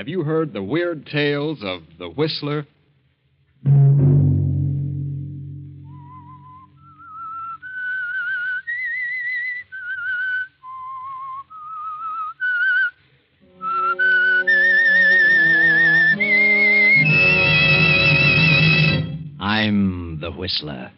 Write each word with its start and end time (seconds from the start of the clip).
Have 0.00 0.08
you 0.08 0.22
heard 0.22 0.54
the 0.54 0.62
weird 0.62 1.04
tales 1.04 1.58
of 1.62 1.82
the 1.98 2.08
Whistler? 2.08 2.66
I'm 19.38 20.18
the 20.18 20.30
Whistler. 20.30 20.92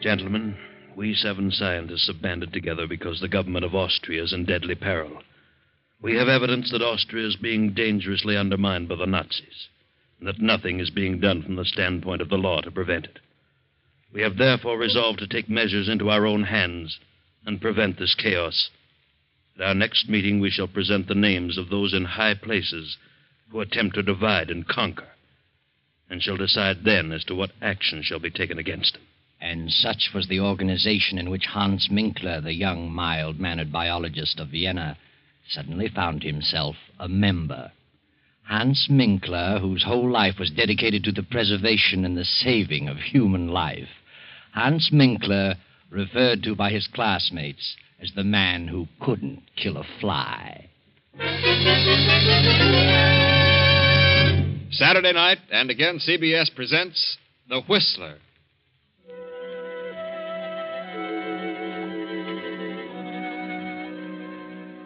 Gentlemen, 0.00 0.56
we 0.96 1.14
seven 1.14 1.50
scientists 1.50 2.06
have 2.06 2.22
banded 2.22 2.52
together 2.52 2.86
because 2.86 3.20
the 3.20 3.28
government 3.28 3.64
of 3.64 3.74
Austria 3.74 4.22
is 4.22 4.32
in 4.32 4.44
deadly 4.44 4.74
peril. 4.74 5.22
We 6.00 6.16
have 6.16 6.28
evidence 6.28 6.70
that 6.70 6.82
Austria 6.82 7.26
is 7.26 7.36
being 7.36 7.72
dangerously 7.72 8.36
undermined 8.36 8.88
by 8.88 8.96
the 8.96 9.06
Nazis, 9.06 9.68
and 10.18 10.28
that 10.28 10.40
nothing 10.40 10.80
is 10.80 10.90
being 10.90 11.20
done 11.20 11.42
from 11.42 11.56
the 11.56 11.64
standpoint 11.64 12.20
of 12.20 12.28
the 12.28 12.36
law 12.36 12.60
to 12.60 12.70
prevent 12.70 13.06
it. 13.06 13.20
We 14.12 14.22
have 14.22 14.36
therefore 14.36 14.78
resolved 14.78 15.18
to 15.20 15.26
take 15.26 15.48
measures 15.48 15.88
into 15.88 16.10
our 16.10 16.26
own 16.26 16.44
hands 16.44 16.98
and 17.46 17.60
prevent 17.60 17.98
this 17.98 18.14
chaos. 18.14 18.70
At 19.56 19.66
our 19.66 19.74
next 19.74 20.08
meeting, 20.08 20.40
we 20.40 20.50
shall 20.50 20.68
present 20.68 21.08
the 21.08 21.14
names 21.14 21.58
of 21.58 21.70
those 21.70 21.94
in 21.94 22.04
high 22.04 22.34
places 22.34 22.96
who 23.50 23.60
attempt 23.60 23.94
to 23.96 24.02
divide 24.02 24.50
and 24.50 24.66
conquer, 24.66 25.08
and 26.08 26.22
shall 26.22 26.36
decide 26.36 26.84
then 26.84 27.12
as 27.12 27.24
to 27.24 27.34
what 27.34 27.52
action 27.60 28.02
shall 28.02 28.18
be 28.18 28.30
taken 28.30 28.58
against 28.58 28.94
them. 28.94 29.02
And 29.40 29.70
such 29.70 30.10
was 30.14 30.28
the 30.28 30.40
organization 30.40 31.18
in 31.18 31.30
which 31.30 31.46
Hans 31.46 31.88
Minkler, 31.90 32.42
the 32.42 32.54
young, 32.54 32.90
mild 32.90 33.38
mannered 33.38 33.70
biologist 33.70 34.40
of 34.40 34.48
Vienna, 34.48 34.96
suddenly 35.48 35.88
found 35.88 36.22
himself 36.22 36.76
a 36.98 37.08
member. 37.08 37.72
Hans 38.44 38.88
Minkler, 38.90 39.60
whose 39.60 39.84
whole 39.84 40.10
life 40.10 40.38
was 40.38 40.50
dedicated 40.50 41.04
to 41.04 41.12
the 41.12 41.22
preservation 41.22 42.04
and 42.04 42.16
the 42.16 42.24
saving 42.24 42.88
of 42.88 42.98
human 42.98 43.48
life. 43.48 43.88
Hans 44.52 44.90
Minkler, 44.92 45.56
referred 45.90 46.42
to 46.42 46.54
by 46.54 46.70
his 46.70 46.86
classmates 46.86 47.76
as 48.00 48.12
the 48.14 48.24
man 48.24 48.68
who 48.68 48.86
couldn't 49.00 49.42
kill 49.56 49.76
a 49.76 49.84
fly. 50.00 50.68
Saturday 54.70 55.12
night, 55.12 55.38
and 55.50 55.70
again 55.70 55.98
CBS 55.98 56.54
presents 56.54 57.16
The 57.48 57.60
Whistler. 57.62 58.18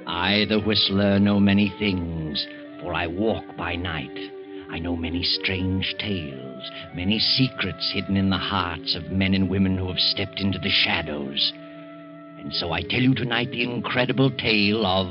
I, 0.08 0.46
the 0.48 0.58
whistler, 0.58 1.18
know 1.18 1.38
many 1.38 1.70
things, 1.78 2.46
for 2.80 2.94
I 2.94 3.06
walk 3.06 3.44
by 3.58 3.76
night. 3.76 4.16
I 4.70 4.78
know 4.78 4.96
many 4.96 5.22
strange 5.22 5.94
tales, 5.98 6.70
many 6.94 7.18
secrets 7.18 7.92
hidden 7.92 8.16
in 8.16 8.30
the 8.30 8.38
hearts 8.38 8.96
of 8.96 9.12
men 9.12 9.34
and 9.34 9.50
women 9.50 9.76
who 9.76 9.88
have 9.88 9.98
stepped 9.98 10.40
into 10.40 10.58
the 10.58 10.70
shadows. 10.70 11.52
And 12.38 12.54
so 12.54 12.72
I 12.72 12.80
tell 12.80 13.02
you 13.02 13.14
tonight 13.14 13.50
the 13.50 13.62
incredible 13.62 14.30
tale 14.30 14.86
of 14.86 15.08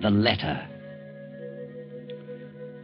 the 0.00 0.10
letter. 0.10 0.66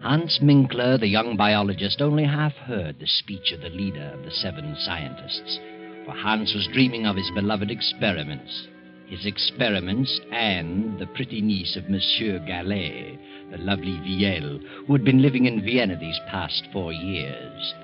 Hans 0.02 0.38
Minkler, 0.42 1.00
the 1.00 1.08
young 1.08 1.38
biologist, 1.38 2.02
only 2.02 2.24
half 2.24 2.52
heard 2.52 2.98
the 2.98 3.06
speech 3.06 3.52
of 3.52 3.62
the 3.62 3.70
leader 3.70 4.12
of 4.12 4.24
the 4.24 4.30
seven 4.30 4.76
scientists, 4.80 5.58
for 6.04 6.12
Hans 6.12 6.52
was 6.54 6.68
dreaming 6.74 7.06
of 7.06 7.16
his 7.16 7.30
beloved 7.34 7.70
experiments. 7.70 8.68
His 9.06 9.24
experiments 9.24 10.20
and 10.32 10.98
the 10.98 11.06
pretty 11.06 11.40
niece 11.40 11.76
of 11.76 11.88
Monsieur 11.88 12.40
Gallet, 12.40 13.18
the 13.52 13.58
lovely 13.58 14.00
Viel, 14.00 14.58
who 14.86 14.92
had 14.92 15.04
been 15.04 15.22
living 15.22 15.46
in 15.46 15.62
Vienna 15.64 15.96
these 15.96 16.18
past 16.28 16.66
four 16.72 16.92
years. 16.92 17.74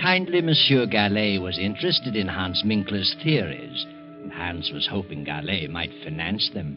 Kindly, 0.00 0.40
Monsieur 0.40 0.86
Gallet 0.86 1.40
was 1.40 1.58
interested 1.58 2.16
in 2.16 2.26
Hans 2.26 2.64
Minkler's 2.64 3.14
theories, 3.22 3.86
and 4.22 4.32
Hans 4.32 4.72
was 4.72 4.88
hoping 4.88 5.22
Gallet 5.22 5.70
might 5.70 5.92
finance 6.02 6.50
them. 6.52 6.76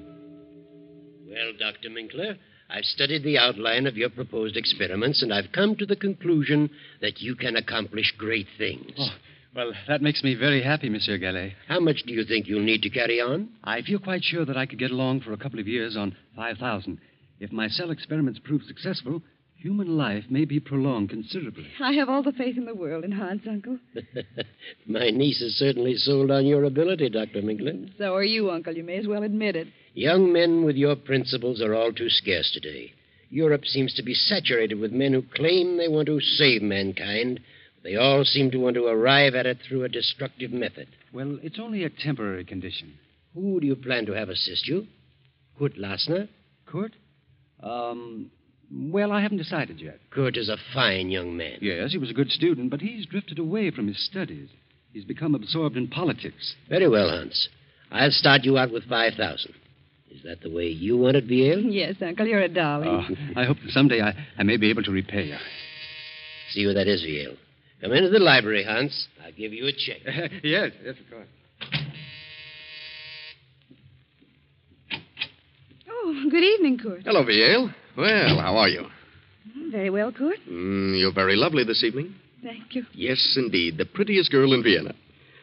Well, 1.28 1.54
Dr. 1.58 1.90
Minkler, 1.90 2.38
I've 2.70 2.86
studied 2.86 3.24
the 3.24 3.40
outline 3.40 3.88
of 3.88 3.98
your 3.98 4.10
proposed 4.10 4.56
experiments, 4.56 5.24
and 5.24 5.34
I've 5.34 5.52
come 5.52 5.76
to 5.78 5.86
the 5.86 5.96
conclusion 5.96 6.70
that 7.02 7.22
you 7.22 7.36
can 7.36 7.56
accomplish 7.56 8.14
great 8.18 8.48
things. 8.58 8.94
Oh, 9.00 9.10
well, 9.56 9.72
that 9.88 10.02
makes 10.02 10.24
me 10.24 10.36
very 10.36 10.62
happy, 10.62 10.90
Monsieur 10.90 11.18
Gallet. 11.18 11.54
How 11.68 11.80
much 11.80 12.04
do 12.06 12.14
you 12.14 12.26
think 12.26 12.48
you'll 12.48 12.64
need 12.64 12.82
to 12.84 12.90
carry 12.90 13.22
on? 13.22 13.50
I 13.64 13.82
feel 13.82 14.00
quite 14.00 14.24
sure 14.24 14.46
that 14.46 14.58
I 14.58 14.66
could 14.66 14.80
get 14.80 14.92
along 14.92 15.22
for 15.22 15.34
a 15.34 15.38
couple 15.38 15.60
of 15.60 15.68
years 15.68 15.96
on 15.96 16.16
5,000. 16.36 17.00
If 17.40 17.52
my 17.52 17.68
cell 17.68 17.92
experiments 17.92 18.40
prove 18.44 18.64
successful, 18.64 19.22
human 19.58 19.98
life 19.98 20.26
may 20.30 20.46
be 20.46 20.60
prolonged 20.60 21.10
considerably. 21.10 21.68
I 21.82 21.94
have 21.94 22.10
all 22.10 22.22
the 22.22 22.32
faith 22.32 22.58
in 22.58 22.66
the 22.66 22.76
world 22.76 23.04
in 23.04 23.12
Hans, 23.12 23.42
Uncle. 23.50 23.80
My 24.86 25.10
niece 25.10 25.42
is 25.42 25.58
certainly 25.58 25.96
sold 25.96 26.32
on 26.32 26.46
your 26.46 26.66
ability, 26.66 27.10
Dr. 27.10 27.42
Minkler. 27.42 27.90
So 27.98 28.14
are 28.14 28.24
you, 28.24 28.52
Uncle. 28.52 28.76
You 28.76 28.84
may 28.84 28.98
as 28.98 29.08
well 29.08 29.24
admit 29.24 29.56
it. 29.56 29.68
Young 29.94 30.32
men 30.32 30.64
with 30.64 30.76
your 30.76 30.96
principles 30.96 31.62
are 31.62 31.74
all 31.74 31.92
too 31.92 32.10
scarce 32.10 32.52
today. 32.54 32.94
Europe 33.30 33.66
seems 33.66 33.94
to 33.96 34.04
be 34.04 34.14
saturated 34.14 34.80
with 34.80 34.92
men 34.92 35.14
who 35.14 35.24
claim 35.34 35.78
they 35.78 35.88
want 35.88 36.08
to 36.08 36.20
save 36.22 36.62
mankind. 36.62 37.40
They 37.86 37.96
all 37.98 38.26
seem 38.26 38.50
to 38.50 38.58
want 38.58 38.76
to 38.78 38.88
arrive 38.88 39.36
at 39.36 39.46
it 39.46 39.60
through 39.62 39.84
a 39.84 39.90
destructive 39.90 40.52
method. 40.52 40.88
Well, 41.14 41.38
it's 41.44 41.60
only 41.60 41.84
a 41.84 41.90
temporary 41.92 42.44
condition. 42.44 42.96
Who 43.36 43.60
do 43.60 43.68
you 43.68 43.76
plan 43.76 44.08
to 44.08 44.14
have 44.14 44.28
assist 44.28 44.68
you? 44.68 44.88
Kurt 45.60 45.78
Lassner? 45.78 46.28
Kurt? 46.66 46.94
Um, 47.62 48.32
well, 48.74 49.12
I 49.12 49.22
haven't 49.22 49.38
decided 49.38 49.80
yet. 49.80 50.00
Kurt 50.10 50.36
is 50.36 50.50
a 50.50 50.58
fine 50.74 51.12
young 51.12 51.38
man. 51.38 51.60
Yes, 51.62 51.92
he 51.92 52.00
was 52.00 52.10
a 52.10 52.14
good 52.16 52.32
student, 52.32 52.72
but 52.72 52.82
he's 52.82 53.06
drifted 53.06 53.38
away 53.38 53.70
from 53.70 53.88
his 53.88 54.04
studies. 54.04 54.50
He's 54.92 55.06
become 55.06 55.36
absorbed 55.36 55.78
in 55.78 55.88
politics. 55.88 56.56
Very 56.68 56.90
well, 56.90 57.10
Hans. 57.12 57.50
I'll 57.92 58.10
start 58.10 58.46
you 58.46 58.58
out 58.58 58.74
with 58.74 58.86
5,000. 58.86 59.54
Is 60.10 60.24
that 60.24 60.42
the 60.42 60.50
way 60.50 60.66
you 60.66 60.98
want 60.98 61.18
it, 61.18 61.28
Viel? 61.28 61.62
Yes, 61.72 61.98
Uncle. 62.02 62.26
You're 62.26 62.42
a 62.42 62.50
darling. 62.50 62.90
Oh, 63.36 63.40
I 63.40 63.46
hope 63.46 63.58
that 63.64 63.70
someday 63.70 64.02
I, 64.02 64.16
I 64.40 64.42
may 64.42 64.58
be 64.58 64.72
able 64.72 64.82
to 64.84 64.92
repay 64.92 65.26
you. 65.26 65.38
See 66.50 66.66
where 66.66 66.74
that 66.74 66.88
is, 66.88 67.04
Viel. 67.04 67.38
Come 67.86 67.94
into 67.94 68.10
the 68.10 68.18
library, 68.18 68.64
Hans. 68.64 69.08
I'll 69.24 69.32
give 69.32 69.54
you 69.54 69.68
a 69.68 69.72
check. 69.72 70.00
yes, 70.44 70.72
yes, 70.84 70.96
of 71.00 71.12
course. 71.12 71.28
Oh, 75.88 76.28
good 76.32 76.44
evening, 76.44 76.80
Kurt. 76.80 77.04
Hello, 77.04 77.24
Viel. 77.24 77.72
Well, 77.96 78.40
how 78.40 78.58
are 78.58 78.70
you? 78.70 78.88
Very 79.70 79.92
well, 79.92 80.12
Kurt. 80.12 80.40
Mm, 80.50 81.00
you're 81.00 81.14
very 81.14 81.36
lovely 81.36 81.64
this 81.64 81.84
evening. 81.84 82.16
Thank 82.44 82.74
you. 82.74 82.86
Yes, 82.94 83.36
indeed. 83.38 83.78
The 83.78 83.86
prettiest 83.86 84.32
girl 84.32 84.54
in 84.54 84.64
Vienna. 84.64 84.96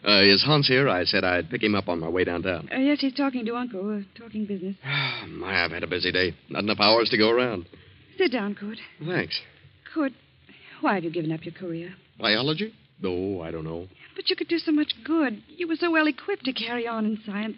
Uh, 0.05 0.23
is 0.23 0.43
Hans 0.43 0.67
here? 0.67 0.89
I 0.89 1.05
said 1.05 1.23
I'd 1.23 1.49
pick 1.49 1.63
him 1.63 1.77
up 1.77 1.89
on 1.89 2.01
my 2.01 2.09
way 2.09 2.25
downtown. 2.25 2.69
Uh, 2.75 2.79
yes, 2.79 2.99
he's 3.01 3.15
talking 3.15 3.45
to 3.45 3.55
Uncle. 3.55 3.99
Uh, 3.99 4.21
talking 4.21 4.47
business. 4.47 4.75
My, 5.29 5.65
I've 5.65 5.71
had 5.71 5.85
a 5.85 5.87
busy 5.87 6.11
day. 6.11 6.35
Not 6.49 6.65
enough 6.65 6.81
hours 6.81 7.09
to 7.11 7.17
go 7.17 7.31
around. 7.31 7.69
Sit 8.19 8.33
down, 8.33 8.57
Kurt. 8.57 8.79
Thanks. 9.07 9.41
Kurt, 9.95 10.11
why 10.81 10.97
have 10.97 11.05
you 11.05 11.11
given 11.13 11.31
up 11.31 11.45
your 11.45 11.55
career? 11.55 11.95
Biology? 12.23 12.73
Oh, 13.05 13.41
I 13.41 13.51
don't 13.51 13.65
know. 13.65 13.89
But 14.15 14.31
you 14.31 14.37
could 14.37 14.47
do 14.47 14.59
so 14.59 14.71
much 14.71 14.93
good. 15.05 15.43
You 15.49 15.67
were 15.67 15.75
so 15.75 15.91
well 15.91 16.07
equipped 16.07 16.45
to 16.45 16.53
carry 16.53 16.87
on 16.87 17.05
in 17.05 17.19
science. 17.27 17.57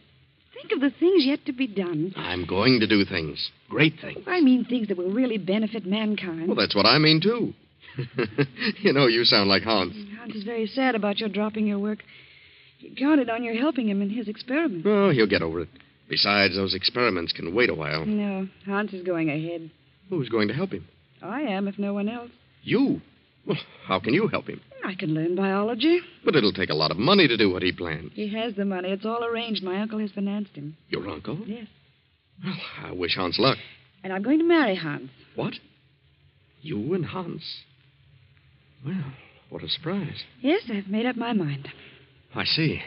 Think 0.55 0.72
of 0.72 0.81
the 0.81 0.90
things 0.99 1.26
yet 1.26 1.44
to 1.46 1.52
be 1.52 1.66
done. 1.66 2.14
I'm 2.16 2.46
going 2.46 2.81
to 2.81 2.87
do 2.87 3.05
things. 3.05 3.50
Great 3.69 3.94
things. 4.00 4.25
I 4.26 4.40
mean 4.40 4.64
things 4.64 4.88
that 4.88 4.96
will 4.96 5.11
really 5.11 5.37
benefit 5.37 5.84
mankind. 5.84 6.49
Well, 6.49 6.56
that's 6.56 6.75
what 6.75 6.87
I 6.87 6.96
mean, 6.99 7.20
too. 7.20 7.52
you 8.81 8.93
know, 8.93 9.06
you 9.06 9.25
sound 9.25 9.50
like 9.50 9.64
Hans. 9.64 9.94
Mm, 9.94 10.16
Hans 10.16 10.34
is 10.34 10.44
very 10.44 10.67
sad 10.67 10.94
about 10.94 11.19
your 11.19 11.28
dropping 11.28 11.67
your 11.67 11.78
work. 11.78 11.99
He 12.78 12.94
counted 12.94 13.28
on 13.28 13.44
your 13.44 13.55
helping 13.55 13.88
him 13.88 14.00
in 14.00 14.08
his 14.08 14.28
experiment. 14.28 14.87
Oh, 14.87 15.10
he'll 15.10 15.28
get 15.28 15.43
over 15.43 15.60
it. 15.60 15.69
Besides, 16.08 16.55
those 16.55 16.75
experiments 16.75 17.32
can 17.32 17.55
wait 17.55 17.69
a 17.69 17.75
while. 17.75 18.06
No, 18.06 18.49
Hans 18.64 18.93
is 18.94 19.05
going 19.05 19.28
ahead. 19.28 19.70
Who's 20.08 20.28
going 20.31 20.49
to 20.49 20.55
help 20.55 20.72
him? 20.72 20.87
I 21.22 21.43
am, 21.43 21.69
if 21.69 21.78
no 21.78 21.93
one 21.93 22.08
else. 22.08 22.31
You? 22.62 23.02
Well, 23.46 23.58
how 23.87 24.00
can 24.00 24.14
you 24.14 24.29
help 24.29 24.46
him? 24.46 24.61
I 24.85 24.94
can 24.94 25.14
learn 25.14 25.35
biology. 25.35 26.00
But 26.25 26.35
it'll 26.37 26.52
take 26.52 26.70
a 26.70 26.75
lot 26.75 26.91
of 26.91 26.96
money 26.96 27.29
to 27.29 27.37
do 27.37 27.50
what 27.50 27.62
he 27.62 27.73
planned. 27.73 28.12
He 28.14 28.32
has 28.35 28.55
the 28.55 28.64
money. 28.64 28.91
It's 28.91 29.05
all 29.05 29.25
arranged. 29.25 29.62
My 29.62 29.81
uncle 29.81 29.99
has 29.99 30.11
financed 30.12 30.55
him. 30.55 30.76
Your 30.88 31.08
uncle? 31.08 31.38
Yes. 31.46 31.67
Well, 32.43 32.56
I 32.85 32.93
wish 32.93 33.17
Hans 33.17 33.38
luck. 33.38 33.58
And 34.02 34.12
I'm 34.12 34.23
going 34.23 34.38
to 34.38 34.44
marry 34.44 34.75
Hans. 34.76 35.11
What? 35.35 35.55
You 36.62 36.94
and 36.94 37.05
Hans? 37.05 37.43
Well, 38.85 39.12
what 39.50 39.62
a 39.62 39.69
surprise. 39.69 40.23
Yes, 40.41 40.62
I've 40.73 40.88
made 40.88 41.06
up 41.06 41.17
my 41.17 41.32
mind. 41.32 41.69
I 42.35 42.44
see. 42.44 42.81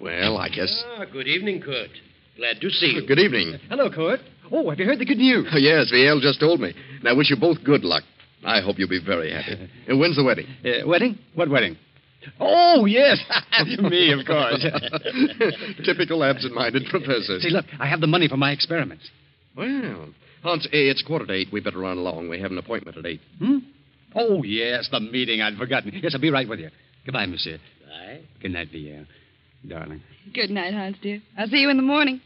Well, 0.00 0.36
I 0.36 0.48
guess. 0.48 0.84
Ah, 0.96 1.04
good 1.10 1.26
evening, 1.28 1.60
Kurt. 1.60 1.90
Glad 2.36 2.60
to 2.60 2.70
see 2.70 2.86
you. 2.86 3.06
Good 3.06 3.18
evening. 3.18 3.58
Hello, 3.68 3.90
Kurt. 3.90 4.20
Oh, 4.50 4.68
have 4.70 4.78
you 4.78 4.86
heard 4.86 4.98
the 4.98 5.04
good 5.04 5.18
news? 5.18 5.46
Oh, 5.52 5.58
yes, 5.58 5.90
Viel 5.90 6.20
just 6.20 6.40
told 6.40 6.60
me. 6.60 6.72
And 6.98 7.08
I 7.08 7.12
wish 7.12 7.30
you 7.30 7.36
both 7.36 7.62
good 7.64 7.84
luck. 7.84 8.02
I 8.44 8.60
hope 8.60 8.78
you'll 8.78 8.88
be 8.88 9.00
very 9.04 9.30
happy. 9.32 9.68
and 9.88 10.00
when's 10.00 10.16
the 10.16 10.24
wedding? 10.24 10.46
Uh, 10.64 10.86
wedding? 10.86 11.18
What 11.34 11.48
wedding? 11.48 11.76
Oh, 12.40 12.84
yes. 12.86 13.18
Me, 13.78 14.12
of 14.12 14.24
course. 14.26 14.64
Typical 15.84 16.22
absent-minded 16.24 16.84
professor. 16.90 17.40
See, 17.40 17.50
look, 17.50 17.64
I 17.80 17.86
have 17.86 18.00
the 18.00 18.06
money 18.06 18.28
for 18.28 18.36
my 18.36 18.52
experiments. 18.52 19.08
Well, 19.56 20.08
Hans, 20.42 20.66
eh, 20.66 20.90
it's 20.90 21.02
quarter 21.02 21.26
to 21.26 21.32
eight. 21.32 21.48
We 21.52 21.60
better 21.60 21.78
run 21.78 21.98
along. 21.98 22.28
We 22.28 22.40
have 22.40 22.50
an 22.50 22.58
appointment 22.58 22.96
at 22.96 23.06
eight. 23.06 23.20
Hmm? 23.38 23.58
Oh, 24.14 24.42
yes, 24.42 24.88
the 24.90 25.00
meeting. 25.00 25.40
I'd 25.40 25.56
forgotten. 25.56 25.92
Yes, 26.02 26.14
I'll 26.14 26.20
be 26.20 26.30
right 26.30 26.48
with 26.48 26.60
you. 26.60 26.70
Goodbye, 27.04 27.26
monsieur. 27.26 27.58
Bye. 27.88 28.20
Good 28.40 28.52
night, 28.52 28.70
Pierre. 28.70 29.06
Darling. 29.66 30.02
Good 30.34 30.50
night, 30.50 30.74
Hans, 30.74 30.96
dear. 31.02 31.20
I'll 31.38 31.48
see 31.48 31.58
you 31.58 31.70
in 31.70 31.76
the 31.76 31.82
morning. 31.82 32.20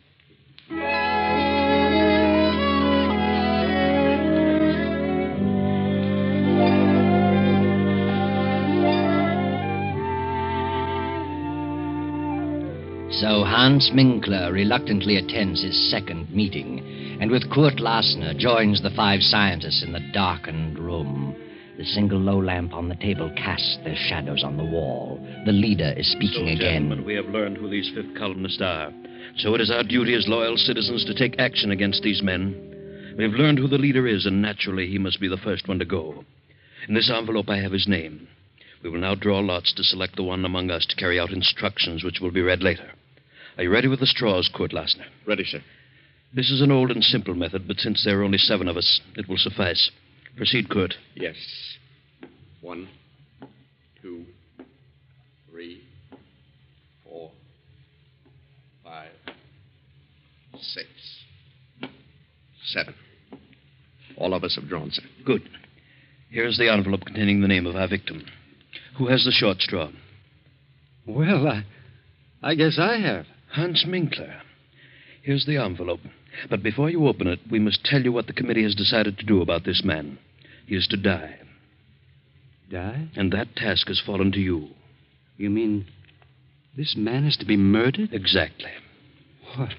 So 13.20 13.44
Hans 13.44 13.92
Minkler 13.94 14.52
reluctantly 14.52 15.16
attends 15.16 15.62
his 15.62 15.90
second 15.90 16.30
meeting, 16.30 17.18
and 17.18 17.30
with 17.30 17.50
Kurt 17.50 17.76
Lassner 17.76 18.36
joins 18.36 18.82
the 18.82 18.90
five 18.90 19.22
scientists 19.22 19.82
in 19.82 19.94
the 19.94 20.06
darkened 20.12 20.78
room. 20.78 21.34
The 21.78 21.86
single 21.86 22.18
low 22.18 22.38
lamp 22.38 22.74
on 22.74 22.90
the 22.90 22.94
table 22.94 23.32
casts 23.34 23.78
their 23.84 23.96
shadows 23.96 24.44
on 24.44 24.58
the 24.58 24.64
wall. 24.66 25.18
The 25.46 25.52
leader 25.52 25.94
is 25.96 26.12
speaking 26.12 26.46
so, 26.46 26.52
again. 26.52 26.90
Gentlemen, 26.90 27.06
we 27.06 27.14
have 27.14 27.24
learned 27.30 27.56
who 27.56 27.70
these 27.70 27.90
fifth 27.94 28.14
columnists 28.18 28.60
are. 28.60 28.92
So 29.38 29.54
it 29.54 29.62
is 29.62 29.70
our 29.70 29.82
duty 29.82 30.12
as 30.12 30.28
loyal 30.28 30.58
citizens 30.58 31.06
to 31.06 31.14
take 31.14 31.38
action 31.38 31.70
against 31.70 32.02
these 32.02 32.22
men. 32.22 33.14
We 33.16 33.24
have 33.24 33.32
learned 33.32 33.58
who 33.58 33.68
the 33.68 33.78
leader 33.78 34.06
is, 34.06 34.26
and 34.26 34.42
naturally 34.42 34.88
he 34.88 34.98
must 34.98 35.22
be 35.22 35.28
the 35.28 35.38
first 35.38 35.68
one 35.68 35.78
to 35.78 35.86
go. 35.86 36.22
In 36.86 36.92
this 36.92 37.10
envelope 37.10 37.48
I 37.48 37.62
have 37.62 37.72
his 37.72 37.88
name. 37.88 38.28
We 38.82 38.90
will 38.90 39.00
now 39.00 39.14
draw 39.14 39.38
lots 39.38 39.72
to 39.72 39.82
select 39.82 40.16
the 40.16 40.22
one 40.22 40.44
among 40.44 40.70
us 40.70 40.84
to 40.84 40.96
carry 40.96 41.18
out 41.18 41.30
instructions 41.30 42.04
which 42.04 42.20
will 42.20 42.30
be 42.30 42.42
read 42.42 42.62
later. 42.62 42.92
Are 43.56 43.62
you 43.62 43.70
ready 43.70 43.88
with 43.88 44.00
the 44.00 44.06
straws, 44.06 44.50
Kurt 44.54 44.72
Lassner? 44.72 45.06
Ready, 45.26 45.44
sir. 45.44 45.60
This 46.34 46.50
is 46.50 46.60
an 46.60 46.70
old 46.70 46.90
and 46.90 47.02
simple 47.02 47.34
method, 47.34 47.66
but 47.66 47.78
since 47.78 48.04
there 48.04 48.20
are 48.20 48.24
only 48.24 48.36
seven 48.36 48.68
of 48.68 48.76
us, 48.76 49.00
it 49.16 49.28
will 49.28 49.38
suffice. 49.38 49.90
Proceed, 50.36 50.68
Kurt. 50.68 50.94
Yes. 51.14 51.36
One, 52.60 52.88
two, 54.02 54.26
three, 55.50 55.84
four, 57.02 57.30
five, 58.84 59.12
six, 60.60 60.86
seven. 62.66 62.94
All 64.18 64.34
of 64.34 64.44
us 64.44 64.56
have 64.60 64.68
drawn, 64.68 64.90
sir. 64.90 65.02
Good. 65.24 65.48
Here's 66.30 66.58
the 66.58 66.70
envelope 66.70 67.06
containing 67.06 67.40
the 67.40 67.48
name 67.48 67.66
of 67.66 67.76
our 67.76 67.88
victim. 67.88 68.26
Who 68.98 69.06
has 69.06 69.24
the 69.24 69.30
short 69.30 69.60
straw? 69.60 69.88
Well, 71.06 71.46
I, 71.46 71.64
I 72.42 72.54
guess 72.54 72.78
I 72.78 72.98
have. 72.98 73.24
Hans 73.52 73.84
Minkler. 73.86 74.40
Here's 75.22 75.46
the 75.46 75.56
envelope. 75.56 76.00
But 76.50 76.62
before 76.62 76.90
you 76.90 77.06
open 77.06 77.26
it, 77.26 77.40
we 77.50 77.58
must 77.58 77.84
tell 77.84 78.02
you 78.02 78.12
what 78.12 78.26
the 78.26 78.32
committee 78.32 78.62
has 78.62 78.74
decided 78.74 79.18
to 79.18 79.26
do 79.26 79.40
about 79.40 79.64
this 79.64 79.82
man. 79.84 80.18
He 80.66 80.76
is 80.76 80.86
to 80.88 80.96
die. 80.96 81.36
Die? 82.70 83.08
And 83.16 83.32
that 83.32 83.56
task 83.56 83.88
has 83.88 84.02
fallen 84.04 84.32
to 84.32 84.38
you. 84.38 84.68
You 85.36 85.50
mean 85.50 85.86
this 86.76 86.94
man 86.96 87.24
is 87.24 87.36
to 87.38 87.46
be 87.46 87.56
murdered? 87.56 88.12
Exactly. 88.12 88.70
What? 89.56 89.70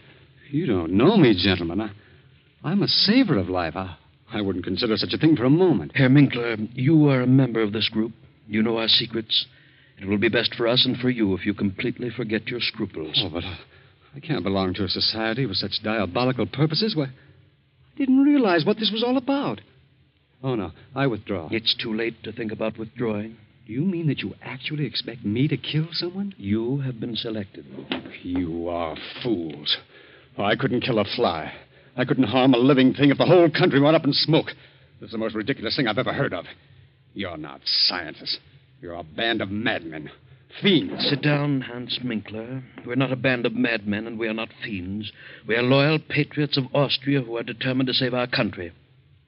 You 0.49 0.65
don't 0.65 0.93
know 0.93 1.17
me, 1.17 1.35
gentlemen. 1.37 1.81
I, 1.81 1.91
I'm 2.63 2.81
a 2.81 2.87
saver 2.87 3.37
of 3.37 3.49
life. 3.49 3.75
I, 3.75 3.97
I 4.31 4.41
wouldn't 4.41 4.65
consider 4.65 4.97
such 4.97 5.13
a 5.13 5.17
thing 5.17 5.35
for 5.35 5.45
a 5.45 5.49
moment. 5.49 5.91
Herr 5.95 6.09
Minkler, 6.09 6.69
you 6.73 7.09
are 7.09 7.21
a 7.21 7.27
member 7.27 7.61
of 7.61 7.73
this 7.73 7.89
group. 7.89 8.13
You 8.47 8.63
know 8.63 8.77
our 8.77 8.87
secrets. 8.87 9.45
It 9.99 10.07
will 10.07 10.17
be 10.17 10.29
best 10.29 10.53
for 10.55 10.67
us 10.67 10.85
and 10.85 10.97
for 10.97 11.09
you 11.09 11.33
if 11.33 11.45
you 11.45 11.53
completely 11.53 12.09
forget 12.09 12.47
your 12.47 12.59
scruples. 12.59 13.21
Oh, 13.23 13.29
but 13.33 13.43
I, 13.43 13.57
I 14.15 14.19
can't 14.19 14.43
belong 14.43 14.73
to 14.75 14.83
a 14.83 14.89
society 14.89 15.45
with 15.45 15.57
such 15.57 15.83
diabolical 15.83 16.45
purposes. 16.45 16.95
Why, 16.95 17.05
I 17.05 17.97
didn't 17.97 18.23
realize 18.23 18.65
what 18.65 18.77
this 18.77 18.91
was 18.91 19.03
all 19.03 19.17
about. 19.17 19.61
Oh, 20.43 20.55
no, 20.55 20.71
I 20.95 21.07
withdraw. 21.07 21.49
It's 21.51 21.75
too 21.75 21.93
late 21.93 22.21
to 22.23 22.31
think 22.31 22.51
about 22.51 22.77
withdrawing. 22.77 23.37
Do 23.65 23.73
you 23.73 23.81
mean 23.81 24.07
that 24.07 24.19
you 24.19 24.33
actually 24.43 24.85
expect 24.85 25.25
me 25.25 25.47
to 25.47 25.57
kill 25.57 25.87
someone? 25.91 26.33
You 26.37 26.79
have 26.81 26.99
been 26.99 27.15
selected. 27.15 27.65
You 28.21 28.69
are 28.69 28.95
fools. 29.23 29.77
Oh, 30.37 30.43
I 30.43 30.55
couldn't 30.55 30.81
kill 30.81 30.99
a 30.99 31.05
fly. 31.15 31.53
I 31.97 32.05
couldn't 32.05 32.25
harm 32.25 32.53
a 32.53 32.57
living 32.57 32.93
thing 32.93 33.09
if 33.09 33.17
the 33.17 33.25
whole 33.25 33.49
country 33.49 33.81
went 33.81 33.95
up 33.95 34.05
in 34.05 34.13
smoke. 34.13 34.51
This 35.01 35.07
is 35.07 35.11
the 35.11 35.17
most 35.17 35.35
ridiculous 35.35 35.75
thing 35.75 35.87
I've 35.87 35.97
ever 35.97 36.13
heard 36.13 36.33
of. 36.33 36.45
You're 37.13 37.37
not 37.37 37.61
scientists. 37.65 38.37
You're 38.81 38.93
a 38.93 39.03
band 39.03 39.41
of 39.41 39.49
madmen. 39.49 40.11
Fiends. 40.61 41.09
Sit 41.09 41.21
down, 41.21 41.61
Hans 41.61 41.99
Minkler. 42.03 42.63
We're 42.85 42.95
not 42.95 43.11
a 43.11 43.15
band 43.15 43.45
of 43.45 43.53
madmen, 43.53 44.07
and 44.07 44.17
we 44.17 44.27
are 44.27 44.33
not 44.33 44.49
fiends. 44.63 45.11
We 45.47 45.55
are 45.55 45.61
loyal 45.61 45.99
patriots 45.99 46.57
of 46.57 46.73
Austria 46.73 47.21
who 47.21 47.37
are 47.37 47.43
determined 47.43 47.87
to 47.87 47.93
save 47.93 48.13
our 48.13 48.27
country. 48.27 48.71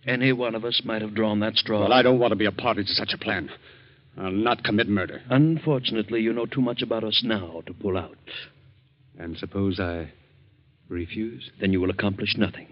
Any 0.07 0.31
one 0.31 0.55
of 0.55 0.65
us 0.65 0.81
might 0.85 1.01
have 1.01 1.13
drawn 1.13 1.39
that 1.41 1.55
straw. 1.55 1.81
Well, 1.81 1.93
I 1.93 2.01
don't 2.01 2.19
want 2.19 2.31
to 2.31 2.37
be 2.37 2.45
a 2.45 2.51
party 2.51 2.83
to 2.83 2.93
such 2.93 3.13
a 3.13 3.17
plan. 3.17 3.49
I'll 4.17 4.31
not 4.31 4.63
commit 4.63 4.87
murder. 4.87 5.21
Unfortunately, 5.29 6.21
you 6.21 6.33
know 6.33 6.45
too 6.45 6.61
much 6.61 6.81
about 6.81 7.03
us 7.03 7.21
now 7.23 7.61
to 7.65 7.73
pull 7.73 7.97
out. 7.97 8.17
And 9.17 9.37
suppose 9.37 9.79
I 9.79 10.11
refuse? 10.87 11.51
Then 11.59 11.73
you 11.73 11.81
will 11.81 11.89
accomplish 11.89 12.35
nothing. 12.37 12.67